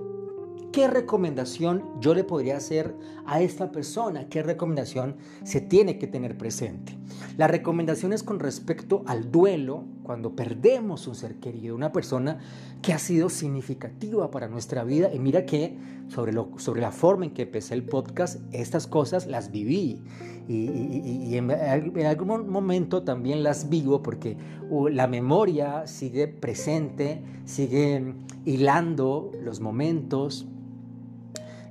¿qué 0.72 0.88
recomendación 0.88 1.84
yo 2.00 2.14
le 2.14 2.24
podría 2.24 2.58
hacer 2.58 2.94
a 3.24 3.40
esta 3.40 3.72
persona? 3.72 4.28
¿Qué 4.28 4.42
recomendación 4.42 5.16
se 5.42 5.60
tiene 5.60 5.98
que 5.98 6.06
tener 6.06 6.36
presente? 6.36 6.96
La 7.36 7.48
recomendación 7.48 8.12
es 8.12 8.22
con 8.22 8.38
respecto 8.38 9.02
al 9.06 9.30
duelo, 9.32 9.84
cuando 10.04 10.36
perdemos 10.36 11.08
un 11.08 11.14
ser 11.14 11.36
querido, 11.36 11.74
una 11.74 11.92
persona 11.92 12.38
que 12.82 12.92
ha 12.92 12.98
sido 12.98 13.28
significativa 13.28 14.30
para 14.30 14.48
nuestra 14.48 14.84
vida. 14.84 15.12
Y 15.12 15.18
mira 15.18 15.44
que 15.44 15.76
sobre, 16.08 16.32
sobre 16.58 16.80
la 16.80 16.92
forma 16.92 17.24
en 17.24 17.32
que 17.32 17.42
empecé 17.42 17.74
el 17.74 17.82
podcast, 17.82 18.40
estas 18.52 18.86
cosas 18.86 19.26
las 19.26 19.50
viví 19.50 20.00
y, 20.48 21.36
en, 21.36 21.50
algún 21.50 22.48
momento 22.50 23.02
también 23.02 23.42
las 23.42 23.68
vivo 23.70 24.02
porque 24.02 24.36
uh, 24.68 24.88
la 24.88 25.06
memoria 25.06 25.86
sigue 25.86 26.28
presente, 26.28 27.22
sigue 27.46 28.14
hilando 28.44 29.32
los 29.42 29.60
momentos, 29.60 30.46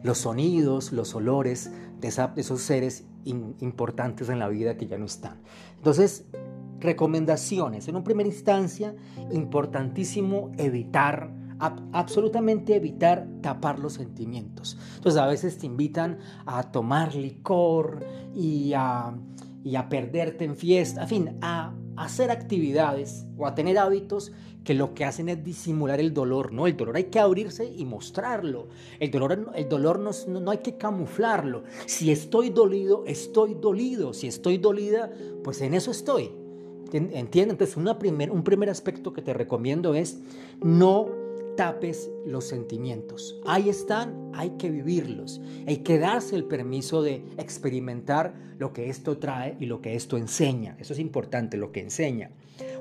los 0.01 0.17
sonidos, 0.19 0.91
los 0.91 1.13
olores 1.15 1.71
de, 2.09 2.41
esos 2.41 2.61
seres 2.61 3.05
importantes 3.25 4.29
en 4.29 4.39
la 4.39 4.49
vida 4.49 4.77
que 4.77 4.87
ya 4.87 4.97
no 4.97 5.05
están. 5.05 5.41
Entonces, 5.77 6.25
recomendaciones. 6.79 7.87
En 7.87 7.95
una 7.95 8.03
primera 8.03 8.27
instancia, 8.27 8.95
importantísimo 9.31 10.51
evitar 10.57 11.31
absolutamente 11.93 12.75
evitar 12.75 13.25
tapar 13.41 13.79
los 13.79 13.93
sentimientos. 13.93 14.77
Entonces 14.95 15.21
a 15.21 15.27
veces 15.27 15.57
te 15.57 15.65
invitan 15.65 16.19
a 16.45 16.71
tomar 16.71 17.15
licor 17.15 18.03
y 18.35 18.73
a, 18.73 19.15
y 19.63 19.75
a 19.75 19.87
perderte 19.87 20.43
en 20.43 20.57
fiesta, 20.57 21.03
en 21.03 21.07
fin, 21.07 21.37
a 21.41 21.73
hacer 21.95 22.32
actividades 22.32 23.25
o 23.38 23.45
a 23.45 23.56
tener 23.56 23.77
hábitos 23.77 24.32
que 24.63 24.73
lo 24.73 24.93
que 24.93 25.06
hacen 25.06 25.29
es 25.29 25.43
disimular 25.43 25.99
el 25.99 26.13
dolor, 26.13 26.53
¿no? 26.53 26.67
El 26.67 26.77
dolor 26.77 26.95
hay 26.95 27.06
que 27.06 27.19
abrirse 27.19 27.65
y 27.65 27.86
mostrarlo. 27.86 28.67
El 28.99 29.12
dolor, 29.12 29.51
el 29.53 29.69
dolor 29.69 29.99
no, 29.99 30.12
no, 30.39 30.51
hay 30.51 30.60
que 30.60 30.77
camuflarlo. 30.77 31.63
Si 31.86 32.12
estoy 32.12 32.49
dolido, 32.49 33.03
estoy 33.06 33.56
dolido. 33.56 34.13
Si 34.13 34.27
estoy 34.27 34.58
dolida, 34.58 35.12
pues 35.43 35.62
en 35.62 35.73
eso 35.73 35.91
estoy. 35.91 36.32
¿Entiendes? 36.93 37.53
Entonces, 37.53 37.75
una 37.75 37.97
primer, 37.97 38.32
un 38.32 38.43
primer 38.43 38.69
aspecto 38.69 39.13
que 39.13 39.21
te 39.21 39.34
recomiendo 39.34 39.95
es 39.95 40.19
no 40.62 41.22
tapes 41.55 42.11
los 42.25 42.45
sentimientos. 42.45 43.39
Ahí 43.45 43.69
están, 43.69 44.31
hay 44.33 44.51
que 44.51 44.69
vivirlos. 44.69 45.41
Hay 45.67 45.77
que 45.77 45.99
darse 45.99 46.35
el 46.35 46.45
permiso 46.45 47.01
de 47.01 47.23
experimentar 47.37 48.33
lo 48.57 48.73
que 48.73 48.89
esto 48.89 49.17
trae 49.17 49.57
y 49.59 49.65
lo 49.65 49.81
que 49.81 49.95
esto 49.95 50.17
enseña. 50.17 50.75
Eso 50.79 50.93
es 50.93 50.99
importante, 50.99 51.57
lo 51.57 51.71
que 51.71 51.81
enseña. 51.81 52.31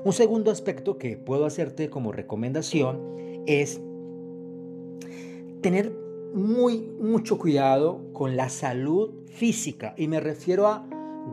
Un 0.03 0.13
segundo 0.13 0.51
aspecto 0.51 0.97
que 0.97 1.17
puedo 1.17 1.45
hacerte 1.45 1.89
como 1.89 2.11
recomendación 2.11 2.99
es 3.45 3.81
tener 5.61 5.91
muy 6.33 6.91
mucho 6.99 7.37
cuidado 7.37 8.11
con 8.11 8.35
la 8.35 8.49
salud 8.49 9.11
física 9.27 9.93
y 9.97 10.07
me 10.07 10.19
refiero 10.19 10.67
a 10.67 10.85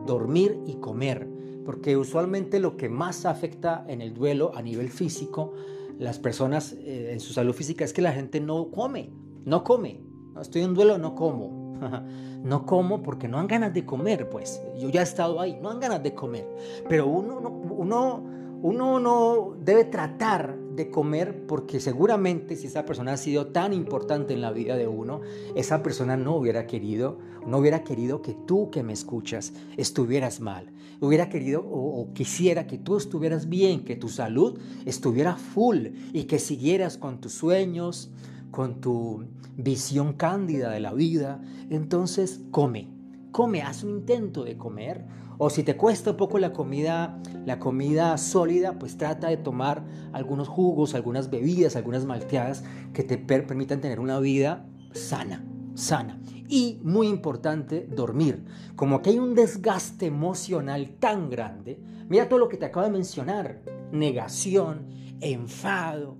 dormir 0.05 0.59
y 0.65 0.75
comer, 0.75 1.27
porque 1.65 1.97
usualmente 1.97 2.59
lo 2.59 2.77
que 2.77 2.87
más 2.87 3.25
afecta 3.25 3.83
en 3.87 4.01
el 4.01 4.13
duelo 4.13 4.51
a 4.55 4.61
nivel 4.61 4.89
físico 4.89 5.53
las 6.01 6.17
personas 6.17 6.73
eh, 6.73 7.11
en 7.13 7.19
su 7.19 7.31
salud 7.31 7.53
física 7.53 7.85
es 7.85 7.93
que 7.93 8.01
la 8.01 8.11
gente 8.11 8.41
no 8.41 8.71
come, 8.71 9.11
no 9.45 9.63
come. 9.63 10.03
estoy 10.41 10.63
en 10.63 10.73
duelo, 10.73 10.97
no 10.97 11.13
como. 11.13 11.77
no 12.43 12.65
como 12.65 13.03
porque 13.03 13.27
no 13.27 13.37
han 13.37 13.47
ganas 13.47 13.71
de 13.71 13.85
comer, 13.85 14.27
pues. 14.27 14.63
Yo 14.79 14.89
ya 14.89 15.01
he 15.01 15.03
estado 15.03 15.39
ahí, 15.39 15.59
no 15.61 15.69
han 15.69 15.79
ganas 15.79 16.01
de 16.01 16.15
comer. 16.15 16.47
Pero 16.89 17.05
uno, 17.05 17.37
uno, 17.37 18.23
uno 18.63 18.99
no 18.99 19.55
debe 19.59 19.85
tratar 19.85 20.57
comer 20.89 21.45
porque 21.45 21.79
seguramente 21.79 22.55
si 22.55 22.67
esa 22.67 22.85
persona 22.85 23.13
ha 23.13 23.17
sido 23.17 23.47
tan 23.47 23.73
importante 23.73 24.33
en 24.33 24.41
la 24.41 24.51
vida 24.51 24.75
de 24.77 24.87
uno, 24.87 25.21
esa 25.55 25.83
persona 25.83 26.17
no 26.17 26.35
hubiera 26.35 26.65
querido, 26.65 27.19
no 27.45 27.57
hubiera 27.57 27.83
querido 27.83 28.21
que 28.21 28.35
tú 28.47 28.71
que 28.71 28.83
me 28.83 28.93
escuchas 28.93 29.53
estuvieras 29.77 30.39
mal. 30.39 30.71
Hubiera 30.99 31.29
querido 31.29 31.63
o, 31.63 32.13
quisiera 32.13 32.67
que 32.67 32.77
tú 32.77 32.97
estuvieras 32.97 33.49
bien, 33.49 33.83
que 33.83 33.95
tu 33.95 34.07
salud 34.07 34.59
estuviera 34.85 35.35
full 35.35 35.87
y 36.13 36.23
que 36.23 36.39
siguieras 36.39 36.97
con 36.97 37.21
tus 37.21 37.33
sueños, 37.33 38.11
con 38.51 38.81
tu 38.81 39.25
visión 39.57 40.13
cándida 40.13 40.69
de 40.69 40.79
la 40.79 40.93
vida. 40.93 41.41
Entonces 41.69 42.41
come, 42.51 42.87
come, 43.31 43.61
haz 43.61 43.83
un 43.83 43.91
intento 43.91 44.43
de 44.43 44.57
comer 44.57 45.05
o 45.43 45.49
si 45.49 45.63
te 45.63 45.75
cuesta 45.75 46.11
un 46.11 46.17
poco 46.17 46.37
la 46.37 46.53
comida, 46.53 47.19
la 47.47 47.57
comida 47.57 48.15
sólida, 48.19 48.77
pues 48.77 48.95
trata 48.95 49.27
de 49.27 49.37
tomar 49.37 49.83
algunos 50.13 50.47
jugos, 50.47 50.93
algunas 50.93 51.31
bebidas, 51.31 51.75
algunas 51.75 52.05
malteadas 52.05 52.63
que 52.93 53.01
te 53.01 53.17
permitan 53.17 53.81
tener 53.81 53.99
una 53.99 54.19
vida 54.19 54.67
sana. 54.93 55.43
sana. 55.73 56.21
Y 56.47 56.79
muy 56.83 57.07
importante, 57.07 57.87
dormir. 57.87 58.45
Como 58.75 59.01
que 59.01 59.09
hay 59.09 59.17
un 59.17 59.33
desgaste 59.33 60.05
emocional 60.05 60.91
tan 60.99 61.31
grande, 61.31 61.79
mira 62.07 62.29
todo 62.29 62.37
lo 62.37 62.47
que 62.47 62.57
te 62.57 62.65
acabo 62.65 62.85
de 62.85 62.91
mencionar. 62.91 63.63
Negación, 63.91 64.89
enfado, 65.21 66.19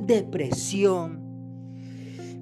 depresión, 0.00 1.20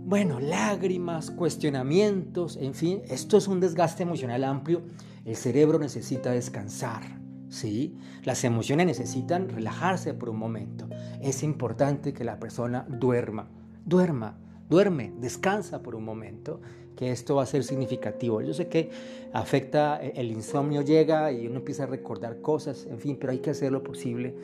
bueno, 0.04 0.38
lágrimas, 0.38 1.32
cuestionamientos, 1.32 2.56
en 2.58 2.74
fin, 2.74 3.02
esto 3.08 3.36
es 3.36 3.48
un 3.48 3.58
desgaste 3.58 4.04
emocional 4.04 4.44
amplio. 4.44 4.82
El 5.24 5.36
cerebro 5.36 5.78
necesita 5.78 6.32
descansar, 6.32 7.02
¿sí? 7.48 7.96
Las 8.24 8.42
emociones 8.44 8.86
necesitan 8.86 9.48
relajarse 9.48 10.14
por 10.14 10.30
un 10.30 10.38
momento. 10.38 10.88
Es 11.20 11.42
importante 11.42 12.12
que 12.12 12.24
la 12.24 12.40
persona 12.40 12.86
duerma, 12.88 13.48
duerma, 13.84 14.36
duerme, 14.68 15.12
descansa 15.20 15.82
por 15.82 15.94
un 15.94 16.04
momento, 16.04 16.60
que 16.96 17.12
esto 17.12 17.36
va 17.36 17.44
a 17.44 17.46
ser 17.46 17.62
significativo. 17.62 18.42
Yo 18.42 18.52
sé 18.52 18.68
que 18.68 18.90
afecta, 19.32 20.00
el 20.00 20.30
insomnio 20.32 20.82
llega 20.82 21.30
y 21.30 21.46
uno 21.46 21.58
empieza 21.58 21.84
a 21.84 21.86
recordar 21.86 22.40
cosas, 22.40 22.86
en 22.90 22.98
fin, 22.98 23.16
pero 23.18 23.32
hay 23.32 23.38
que 23.38 23.50
hacer 23.50 23.70
lo 23.70 23.82
posible. 23.82 24.34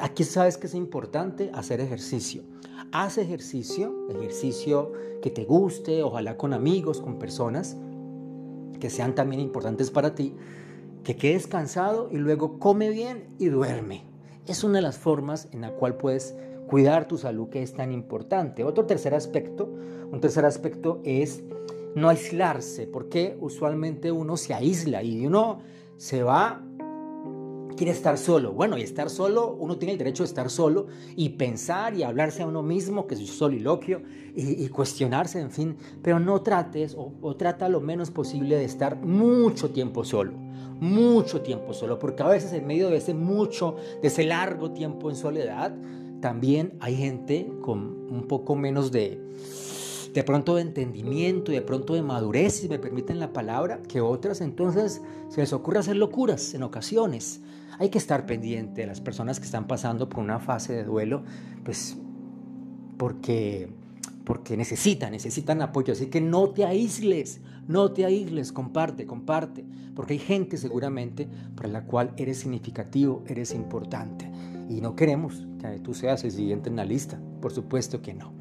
Aquí 0.00 0.24
sabes 0.24 0.56
que 0.56 0.66
es 0.66 0.74
importante 0.74 1.50
hacer 1.52 1.80
ejercicio. 1.80 2.42
Haz 2.90 3.18
ejercicio, 3.18 4.08
ejercicio 4.10 4.92
que 5.22 5.30
te 5.30 5.44
guste, 5.44 6.02
ojalá 6.02 6.36
con 6.36 6.52
amigos, 6.52 7.00
con 7.00 7.18
personas 7.18 7.76
que 8.86 8.90
sean 8.90 9.16
también 9.16 9.40
importantes 9.40 9.90
para 9.90 10.14
ti, 10.14 10.32
que 11.02 11.16
quedes 11.16 11.48
cansado 11.48 12.08
y 12.12 12.18
luego 12.18 12.60
come 12.60 12.88
bien 12.90 13.24
y 13.36 13.46
duerme. 13.46 14.04
Es 14.46 14.62
una 14.62 14.74
de 14.74 14.82
las 14.82 14.96
formas 14.96 15.48
en 15.50 15.62
la 15.62 15.72
cual 15.72 15.96
puedes 15.96 16.36
cuidar 16.68 17.08
tu 17.08 17.18
salud 17.18 17.48
que 17.48 17.64
es 17.64 17.74
tan 17.74 17.90
importante. 17.90 18.62
Otro 18.62 18.86
tercer 18.86 19.12
aspecto, 19.12 19.68
un 20.12 20.20
tercer 20.20 20.44
aspecto 20.44 21.00
es 21.02 21.42
no 21.96 22.08
aislarse, 22.08 22.86
porque 22.86 23.36
usualmente 23.40 24.12
uno 24.12 24.36
se 24.36 24.54
aísla 24.54 25.02
y 25.02 25.26
uno 25.26 25.62
se 25.96 26.22
va 26.22 26.62
quiere 27.76 27.92
estar 27.92 28.18
solo. 28.18 28.52
Bueno, 28.52 28.76
y 28.78 28.82
estar 28.82 29.10
solo, 29.10 29.54
uno 29.58 29.76
tiene 29.76 29.92
el 29.92 29.98
derecho 29.98 30.22
de 30.22 30.28
estar 30.28 30.50
solo 30.50 30.86
y 31.14 31.30
pensar 31.30 31.94
y 31.94 32.02
hablarse 32.02 32.42
a 32.42 32.46
uno 32.46 32.62
mismo, 32.62 33.06
que 33.06 33.14
es 33.14 33.26
soliloquio, 33.26 34.02
y, 34.34 34.64
y 34.64 34.68
cuestionarse, 34.68 35.40
en 35.40 35.50
fin, 35.50 35.76
pero 36.02 36.18
no 36.18 36.42
trates 36.42 36.94
o, 36.94 37.12
o 37.20 37.36
trata 37.36 37.68
lo 37.68 37.80
menos 37.80 38.10
posible 38.10 38.56
de 38.56 38.64
estar 38.64 38.96
mucho 38.96 39.70
tiempo 39.70 40.04
solo, 40.04 40.32
mucho 40.80 41.42
tiempo 41.42 41.72
solo, 41.72 41.98
porque 41.98 42.22
a 42.22 42.28
veces 42.28 42.52
en 42.52 42.66
medio 42.66 42.90
de 42.90 42.96
ese 42.96 43.14
mucho, 43.14 43.76
de 44.02 44.08
ese 44.08 44.24
largo 44.24 44.72
tiempo 44.72 45.08
en 45.10 45.16
soledad, 45.16 45.74
también 46.20 46.76
hay 46.80 46.96
gente 46.96 47.50
con 47.60 48.06
un 48.10 48.26
poco 48.26 48.56
menos 48.56 48.90
de, 48.90 49.20
de 50.12 50.24
pronto 50.24 50.54
de 50.54 50.62
entendimiento 50.62 51.52
y 51.52 51.56
de 51.56 51.62
pronto 51.62 51.94
de 51.94 52.02
madurez, 52.02 52.54
si 52.54 52.68
me 52.68 52.78
permiten 52.78 53.20
la 53.20 53.32
palabra, 53.32 53.82
que 53.86 54.00
otras 54.00 54.40
entonces 54.40 55.02
se 55.28 55.40
les 55.42 55.52
ocurre 55.52 55.78
hacer 55.78 55.96
locuras 55.96 56.54
en 56.54 56.62
ocasiones. 56.62 57.42
Hay 57.78 57.90
que 57.90 57.98
estar 57.98 58.26
pendiente 58.26 58.82
de 58.82 58.86
las 58.86 59.00
personas 59.00 59.38
que 59.38 59.46
están 59.46 59.66
pasando 59.66 60.08
por 60.08 60.20
una 60.20 60.38
fase 60.38 60.72
de 60.72 60.84
duelo, 60.84 61.24
pues 61.64 61.96
porque, 62.96 63.68
porque 64.24 64.56
necesitan, 64.56 65.12
necesitan 65.12 65.60
apoyo. 65.60 65.92
Así 65.92 66.06
que 66.06 66.20
no 66.20 66.50
te 66.50 66.64
aísles, 66.64 67.40
no 67.68 67.92
te 67.92 68.04
aísles, 68.04 68.52
comparte, 68.52 69.06
comparte, 69.06 69.64
porque 69.94 70.14
hay 70.14 70.18
gente 70.18 70.56
seguramente 70.56 71.28
para 71.54 71.68
la 71.68 71.84
cual 71.84 72.12
eres 72.16 72.38
significativo, 72.38 73.22
eres 73.26 73.52
importante. 73.52 74.30
Y 74.68 74.80
no 74.80 74.96
queremos 74.96 75.46
que 75.60 75.78
tú 75.80 75.94
seas 75.94 76.24
el 76.24 76.32
siguiente 76.32 76.70
en 76.70 76.76
la 76.76 76.84
lista, 76.84 77.20
por 77.40 77.52
supuesto 77.52 78.00
que 78.00 78.14
no. 78.14 78.32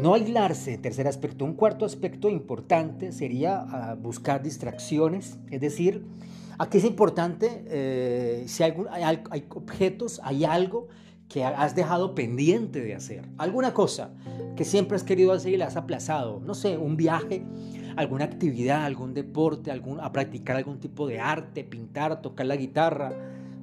No 0.00 0.14
aislarse, 0.14 0.78
tercer 0.78 1.06
aspecto. 1.06 1.44
Un 1.44 1.52
cuarto 1.52 1.84
aspecto 1.84 2.30
importante 2.30 3.12
sería 3.12 3.60
ah, 3.60 3.94
buscar 3.94 4.42
distracciones, 4.42 5.38
es 5.50 5.60
decir, 5.60 6.06
Aquí 6.58 6.78
es 6.78 6.84
importante, 6.84 7.64
eh, 7.66 8.44
si 8.46 8.62
hay, 8.62 8.74
objetos, 9.50 10.20
hay 10.22 10.44
algo 10.44 10.88
que 11.28 11.44
has 11.44 11.74
dejado 11.74 12.14
pendiente 12.14 12.80
de 12.80 12.94
hacer, 12.94 13.26
alguna 13.38 13.72
cosa 13.72 14.10
que 14.54 14.64
siempre 14.64 14.96
has 14.96 15.02
querido 15.02 15.32
hacer 15.32 15.54
y 15.54 15.56
la 15.56 15.66
has 15.66 15.76
aplazado, 15.76 16.40
no 16.44 16.54
sé, 16.54 16.76
un 16.76 16.96
viaje, 16.96 17.42
alguna 17.96 18.26
actividad, 18.26 18.84
algún 18.84 19.14
deporte, 19.14 19.70
algún, 19.70 19.98
a 20.00 20.12
practicar 20.12 20.56
algún 20.56 20.78
tipo 20.78 21.06
de 21.06 21.20
arte, 21.20 21.64
pintar, 21.64 22.20
tocar 22.20 22.46
la 22.46 22.56
guitarra, 22.56 23.12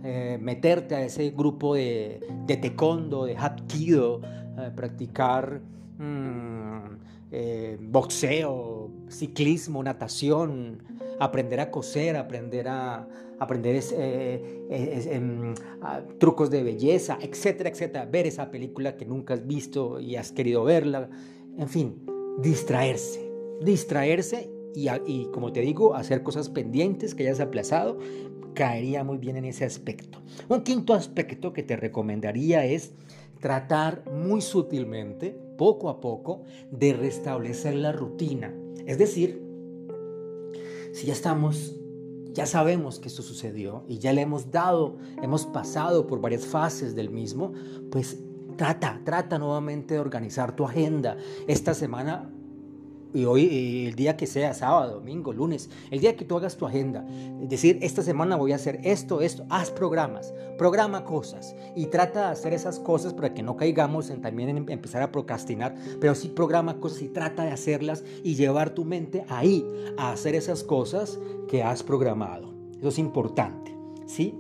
eh, 0.03 0.39
meterte 0.41 0.95
a 0.95 1.03
ese 1.03 1.29
grupo 1.29 1.75
de, 1.75 2.21
de 2.47 2.57
taekwondo, 2.57 3.25
de 3.25 3.37
hapkido, 3.37 4.21
eh, 4.57 4.71
practicar 4.75 5.61
mm, 7.31 7.91
boxeo, 7.91 8.91
ciclismo, 9.09 9.83
natación, 9.83 10.83
aprender 11.19 11.59
a 11.59 11.71
coser, 11.71 12.15
aprender 12.15 12.67
a 12.67 13.07
aprender 13.39 13.81
eh, 13.93 14.67
em, 15.11 15.53
trucos 16.17 16.49
de 16.49 16.61
belleza, 16.61 17.17
etcétera, 17.21 17.69
etcétera. 17.69 18.05
Ver 18.05 18.27
esa 18.27 18.51
película 18.51 18.97
que 18.97 19.05
nunca 19.05 19.33
has 19.33 19.47
visto 19.47 19.99
y 19.99 20.15
has 20.15 20.31
querido 20.31 20.63
verla. 20.63 21.09
En 21.57 21.69
fin, 21.69 22.05
distraerse, 22.41 23.31
distraerse 23.61 24.49
y, 24.75 24.89
y 25.05 25.29
como 25.33 25.51
te 25.51 25.61
digo, 25.61 25.95
hacer 25.95 26.21
cosas 26.21 26.49
pendientes 26.49 27.15
que 27.15 27.23
hayas 27.23 27.39
aplazado, 27.39 27.97
caería 28.53 29.03
muy 29.03 29.17
bien 29.17 29.37
en 29.37 29.45
ese 29.45 29.65
aspecto. 29.65 30.21
Un 30.47 30.61
quinto 30.61 30.93
aspecto 30.93 31.53
que 31.53 31.63
te 31.63 31.75
recomendaría 31.75 32.65
es 32.65 32.93
tratar 33.39 34.03
muy 34.11 34.41
sutilmente, 34.41 35.37
poco 35.59 35.89
a 35.89 35.99
poco, 35.99 36.45
de 36.71 36.93
restablecer 36.93 37.75
la 37.75 37.91
rutina. 37.91 38.55
Es 38.85 38.97
decir, 38.97 39.43
si 40.93 41.05
ya 41.05 41.11
estamos, 41.11 41.75
ya 42.31 42.45
sabemos 42.45 42.99
que 42.99 43.09
esto 43.09 43.21
sucedió 43.21 43.83
y 43.85 43.99
ya 43.99 44.13
le 44.13 44.21
hemos 44.21 44.51
dado, 44.51 44.95
hemos 45.21 45.45
pasado 45.45 46.07
por 46.07 46.21
varias 46.21 46.45
fases 46.45 46.95
del 46.95 47.09
mismo, 47.09 47.51
pues 47.91 48.19
trata, 48.55 49.01
trata 49.03 49.37
nuevamente 49.37 49.95
de 49.95 49.99
organizar 49.99 50.55
tu 50.55 50.63
agenda. 50.63 51.17
Esta 51.45 51.73
semana 51.73 52.31
y 53.13 53.25
hoy, 53.25 53.87
el 53.87 53.95
día 53.95 54.15
que 54.15 54.27
sea, 54.27 54.53
sábado, 54.53 54.95
domingo, 54.95 55.33
lunes, 55.33 55.69
el 55.89 55.99
día 55.99 56.15
que 56.15 56.25
tú 56.25 56.37
hagas 56.37 56.57
tu 56.57 56.65
agenda, 56.65 57.05
decir, 57.41 57.79
esta 57.81 58.03
semana 58.03 58.35
voy 58.35 58.51
a 58.51 58.55
hacer 58.55 58.79
esto, 58.83 59.21
esto, 59.21 59.45
haz 59.49 59.71
programas, 59.71 60.33
programa 60.57 61.05
cosas 61.05 61.55
y 61.75 61.87
trata 61.87 62.27
de 62.27 62.31
hacer 62.33 62.53
esas 62.53 62.79
cosas 62.79 63.13
para 63.13 63.33
que 63.33 63.41
no 63.41 63.57
caigamos 63.57 64.09
en 64.09 64.21
también 64.21 64.49
en 64.49 64.69
empezar 64.69 65.01
a 65.01 65.11
procrastinar, 65.11 65.75
pero 65.99 66.13
sí 66.13 66.29
programa 66.29 66.79
cosas 66.79 67.01
y 67.01 67.07
trata 67.07 67.43
de 67.43 67.51
hacerlas 67.51 68.03
y 68.23 68.35
llevar 68.35 68.71
tu 68.71 68.85
mente 68.85 69.25
ahí 69.29 69.65
a 69.97 70.11
hacer 70.11 70.35
esas 70.35 70.63
cosas 70.63 71.19
que 71.47 71.63
has 71.63 71.81
programado. 71.81 72.53
Eso 72.77 72.89
es 72.89 72.99
importante, 72.99 73.75
¿sí? 74.05 74.35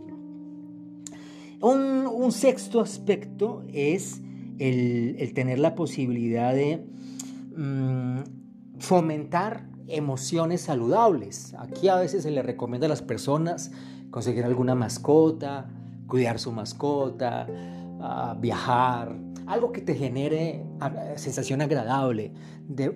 Un, 1.61 2.31
sexto 2.31 2.79
aspecto 2.79 3.63
es 3.73 4.21
el, 4.59 5.31
tener 5.33 5.59
la 5.59 5.73
posibilidad 5.73 6.53
de... 6.53 6.85
Mm, 7.55 8.38
fomentar 8.79 9.67
emociones 9.87 10.61
saludables. 10.61 11.53
Aquí 11.57 11.87
a 11.87 11.95
veces 11.95 12.23
se 12.23 12.31
le 12.31 12.41
recomienda 12.41 12.87
a 12.87 12.89
las 12.89 13.01
personas 13.01 13.71
conseguir 14.09 14.45
alguna 14.45 14.75
mascota, 14.75 15.69
cuidar 16.07 16.39
su 16.39 16.51
mascota, 16.51 17.47
ah, 18.01 18.35
viajar, 18.39 19.15
algo 19.47 19.71
que 19.71 19.81
te 19.81 19.95
genere 19.95 20.63
ah, 20.79 20.91
sensación 21.15 21.61
agradable, 21.61 22.31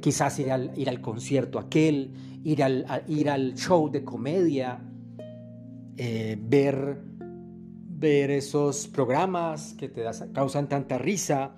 quizás 0.02 0.40
ir 0.40 0.52
al, 0.52 0.72
ir 0.76 0.90
al 0.90 1.02
concierto 1.02 1.60
aquel, 1.60 2.14
ir 2.44 2.64
al, 2.64 2.86
ir 3.08 3.30
al 3.30 3.56
show 3.56 3.90
de 3.90 4.04
comedia, 4.04 4.80
eh, 5.98 6.38
ver, 6.40 7.02
ver 7.88 8.32
esos 8.32 8.88
programas 8.88 9.74
que 9.74 9.90
te 9.90 10.04
causan 10.32 10.68
tanta 10.68 10.98
risa 10.98 11.56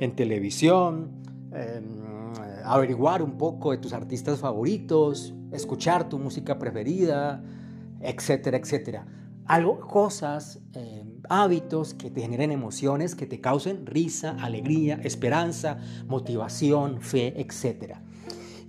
en 0.00 0.14
televisión. 0.14 1.22
Em, 1.52 2.15
averiguar 2.66 3.22
un 3.22 3.38
poco 3.38 3.70
de 3.70 3.78
tus 3.78 3.92
artistas 3.92 4.40
favoritos, 4.40 5.34
escuchar 5.52 6.08
tu 6.08 6.18
música 6.18 6.58
preferida, 6.58 7.42
etcétera, 8.00 8.58
etcétera. 8.58 9.06
Algo, 9.46 9.78
cosas, 9.80 10.60
eh, 10.74 11.04
hábitos 11.28 11.94
que 11.94 12.10
te 12.10 12.20
generen 12.20 12.50
emociones, 12.50 13.14
que 13.14 13.26
te 13.26 13.40
causen 13.40 13.86
risa, 13.86 14.36
alegría, 14.40 15.00
esperanza, 15.04 15.78
motivación, 16.08 17.00
fe, 17.00 17.40
etcétera. 17.40 18.02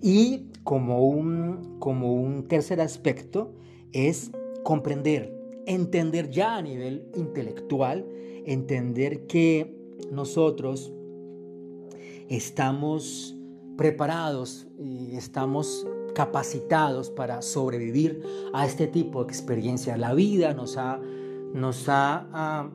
Y 0.01 0.51
como 0.63 1.07
un, 1.07 1.77
como 1.79 2.13
un 2.13 2.47
tercer 2.47 2.79
aspecto 2.81 3.55
es 3.91 4.31
comprender, 4.63 5.33
entender 5.65 6.29
ya 6.29 6.57
a 6.57 6.61
nivel 6.61 7.09
intelectual, 7.15 8.05
entender 8.45 9.25
que 9.25 9.75
nosotros 10.11 10.93
estamos 12.29 13.36
preparados 13.77 14.67
y 14.79 15.15
estamos 15.15 15.87
capacitados 16.15 17.11
para 17.11 17.41
sobrevivir 17.41 18.23
a 18.53 18.65
este 18.65 18.87
tipo 18.87 19.23
de 19.23 19.29
experiencias. 19.29 19.99
La 19.99 20.13
vida 20.13 20.53
nos 20.53 20.77
ha, 20.77 20.99
nos 21.53 21.87
ha, 21.87 22.27
ah, 22.33 22.69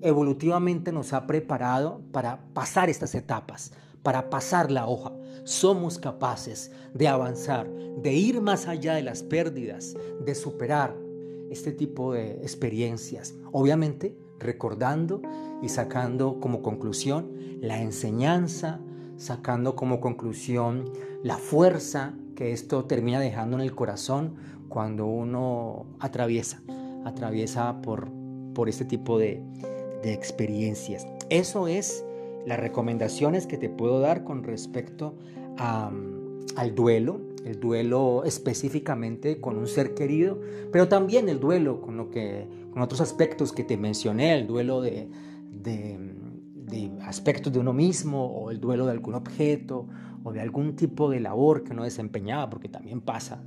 evolutivamente 0.00 0.92
nos 0.92 1.12
ha 1.12 1.26
preparado 1.26 2.02
para 2.10 2.40
pasar 2.52 2.90
estas 2.90 3.14
etapas, 3.14 3.72
para 4.02 4.28
pasar 4.28 4.70
la 4.70 4.86
hoja. 4.88 5.12
Somos 5.44 5.98
capaces 5.98 6.72
de 6.92 7.06
avanzar, 7.06 7.70
de 8.02 8.12
ir 8.12 8.40
más 8.40 8.66
allá 8.66 8.94
de 8.94 9.02
las 9.02 9.22
pérdidas, 9.22 9.96
de 10.24 10.34
superar 10.34 10.96
este 11.50 11.72
tipo 11.72 12.12
de 12.12 12.32
experiencias. 12.42 13.34
Obviamente 13.52 14.16
recordando 14.40 15.22
y 15.62 15.68
sacando 15.68 16.40
como 16.40 16.62
conclusión 16.62 17.30
la 17.60 17.80
enseñanza, 17.80 18.80
sacando 19.20 19.76
como 19.76 20.00
conclusión 20.00 20.90
la 21.22 21.36
fuerza 21.36 22.14
que 22.34 22.52
esto 22.52 22.86
termina 22.86 23.20
dejando 23.20 23.56
en 23.56 23.62
el 23.62 23.74
corazón 23.74 24.34
cuando 24.70 25.06
uno 25.06 25.84
atraviesa, 25.98 26.62
atraviesa 27.04 27.82
por, 27.82 28.08
por 28.54 28.70
este 28.70 28.86
tipo 28.86 29.18
de, 29.18 29.42
de 30.02 30.14
experiencias. 30.14 31.06
Eso 31.28 31.68
es 31.68 32.02
las 32.46 32.58
recomendaciones 32.58 33.46
que 33.46 33.58
te 33.58 33.68
puedo 33.68 34.00
dar 34.00 34.24
con 34.24 34.42
respecto 34.42 35.14
al 35.58 36.74
duelo, 36.74 37.20
el 37.44 37.60
duelo 37.60 38.24
específicamente 38.24 39.40
con 39.40 39.58
un 39.58 39.66
ser 39.66 39.94
querido, 39.94 40.40
pero 40.72 40.88
también 40.88 41.28
el 41.28 41.38
duelo 41.38 41.82
con, 41.82 41.98
lo 41.98 42.10
que, 42.10 42.46
con 42.72 42.80
otros 42.80 43.02
aspectos 43.02 43.52
que 43.52 43.64
te 43.64 43.76
mencioné, 43.76 44.38
el 44.38 44.46
duelo 44.46 44.80
de, 44.80 45.08
de, 45.50 45.98
de 46.70 46.90
aspectos 47.02 47.52
de 47.52 47.58
uno 47.58 47.72
mismo 47.72 48.24
o 48.24 48.50
el 48.50 48.60
duelo 48.60 48.86
de 48.86 48.92
algún 48.92 49.14
objeto 49.14 49.86
o 50.22 50.32
de 50.32 50.40
algún 50.40 50.76
tipo 50.76 51.10
de 51.10 51.20
labor 51.20 51.64
que 51.64 51.72
uno 51.72 51.84
desempeñaba, 51.84 52.48
porque 52.48 52.68
también 52.68 53.00
pasa 53.00 53.42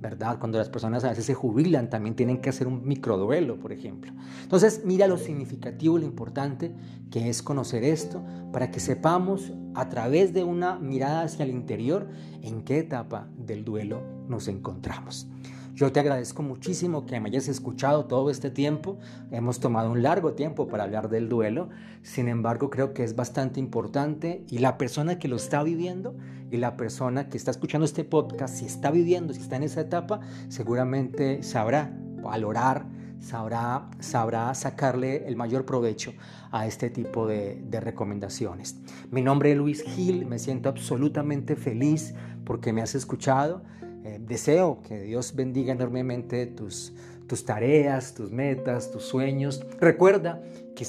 ¿verdad? 0.00 0.38
Cuando 0.38 0.58
las 0.58 0.68
personas 0.68 1.04
a 1.04 1.08
veces 1.08 1.24
se 1.24 1.34
jubilan, 1.34 1.88
también 1.88 2.14
tienen 2.14 2.40
que 2.40 2.50
hacer 2.50 2.66
un 2.66 2.86
microduelo, 2.86 3.58
por 3.58 3.72
ejemplo. 3.72 4.12
Entonces, 4.42 4.82
mira 4.84 5.06
lo 5.06 5.16
significativo, 5.16 5.98
lo 5.98 6.04
importante 6.04 6.72
que 7.10 7.28
es 7.28 7.42
conocer 7.42 7.82
esto, 7.82 8.22
para 8.52 8.70
que 8.70 8.80
sepamos 8.80 9.52
a 9.74 9.88
través 9.88 10.32
de 10.32 10.44
una 10.44 10.78
mirada 10.78 11.22
hacia 11.22 11.44
el 11.44 11.50
interior 11.50 12.08
en 12.42 12.62
qué 12.62 12.78
etapa 12.78 13.28
del 13.38 13.64
duelo 13.64 14.02
nos 14.28 14.48
encontramos. 14.48 15.28
Yo 15.76 15.92
te 15.92 16.00
agradezco 16.00 16.42
muchísimo 16.42 17.04
que 17.04 17.20
me 17.20 17.28
hayas 17.28 17.48
escuchado 17.48 18.06
todo 18.06 18.30
este 18.30 18.50
tiempo. 18.50 18.98
Hemos 19.30 19.60
tomado 19.60 19.92
un 19.92 20.02
largo 20.02 20.32
tiempo 20.32 20.68
para 20.68 20.84
hablar 20.84 21.10
del 21.10 21.28
duelo. 21.28 21.68
Sin 22.02 22.28
embargo, 22.28 22.70
creo 22.70 22.94
que 22.94 23.04
es 23.04 23.14
bastante 23.14 23.60
importante 23.60 24.42
y 24.48 24.56
la 24.56 24.78
persona 24.78 25.18
que 25.18 25.28
lo 25.28 25.36
está 25.36 25.62
viviendo 25.62 26.16
y 26.50 26.56
la 26.56 26.78
persona 26.78 27.28
que 27.28 27.36
está 27.36 27.50
escuchando 27.50 27.84
este 27.84 28.04
podcast, 28.04 28.56
si 28.56 28.64
está 28.64 28.90
viviendo, 28.90 29.34
si 29.34 29.42
está 29.42 29.56
en 29.56 29.64
esa 29.64 29.82
etapa, 29.82 30.20
seguramente 30.48 31.42
sabrá 31.42 31.94
valorar, 32.22 32.86
sabrá, 33.20 33.90
sabrá 34.00 34.54
sacarle 34.54 35.28
el 35.28 35.36
mayor 35.36 35.66
provecho 35.66 36.14
a 36.52 36.66
este 36.66 36.88
tipo 36.88 37.26
de, 37.26 37.62
de 37.68 37.80
recomendaciones. 37.80 38.80
Mi 39.10 39.20
nombre 39.20 39.52
es 39.52 39.58
Luis 39.58 39.82
Gil, 39.82 40.24
me 40.24 40.38
siento 40.38 40.70
absolutamente 40.70 41.54
feliz 41.54 42.14
porque 42.46 42.72
me 42.72 42.80
has 42.80 42.94
escuchado. 42.94 43.62
Eh, 44.06 44.20
deseo 44.20 44.82
que 44.86 45.00
Dios 45.00 45.34
bendiga 45.34 45.72
enormemente 45.72 46.46
tus, 46.46 46.92
tus 47.26 47.44
tareas, 47.44 48.14
tus 48.14 48.30
metas, 48.30 48.92
tus 48.92 49.02
sueños. 49.02 49.66
Recuerda 49.80 50.40
que, 50.76 50.84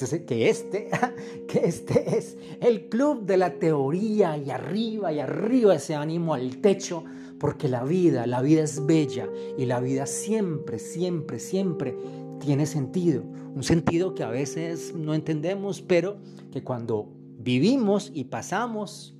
este, 0.48 0.88
que 1.48 1.58
este 1.64 2.16
es 2.16 2.36
el 2.60 2.88
club 2.88 3.26
de 3.26 3.36
la 3.36 3.54
teoría 3.54 4.36
y 4.36 4.52
arriba 4.52 5.12
y 5.12 5.18
arriba 5.18 5.74
ese 5.74 5.96
ánimo 5.96 6.32
al 6.32 6.58
techo, 6.58 7.04
porque 7.40 7.66
la 7.66 7.82
vida, 7.82 8.24
la 8.28 8.40
vida 8.40 8.62
es 8.62 8.86
bella 8.86 9.28
y 9.56 9.66
la 9.66 9.80
vida 9.80 10.06
siempre, 10.06 10.78
siempre, 10.78 11.40
siempre 11.40 11.96
tiene 12.38 12.66
sentido. 12.66 13.24
Un 13.52 13.64
sentido 13.64 14.14
que 14.14 14.22
a 14.22 14.30
veces 14.30 14.94
no 14.94 15.12
entendemos, 15.12 15.82
pero 15.82 16.18
que 16.52 16.62
cuando 16.62 17.08
vivimos 17.40 18.12
y 18.14 18.24
pasamos 18.24 19.16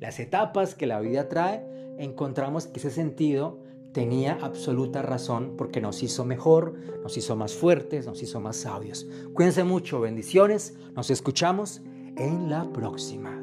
las 0.00 0.20
etapas 0.20 0.74
que 0.74 0.86
la 0.86 1.00
vida 1.00 1.30
trae, 1.30 1.77
encontramos 1.98 2.66
que 2.66 2.78
ese 2.78 2.90
sentido 2.90 3.58
tenía 3.92 4.38
absoluta 4.42 5.02
razón 5.02 5.54
porque 5.56 5.80
nos 5.80 6.02
hizo 6.02 6.24
mejor, 6.24 6.74
nos 7.02 7.16
hizo 7.16 7.36
más 7.36 7.54
fuertes, 7.54 8.06
nos 8.06 8.22
hizo 8.22 8.40
más 8.40 8.56
sabios. 8.56 9.06
Cuídense 9.32 9.64
mucho, 9.64 10.00
bendiciones, 10.00 10.74
nos 10.94 11.10
escuchamos 11.10 11.80
en 12.16 12.50
la 12.50 12.70
próxima. 12.72 13.37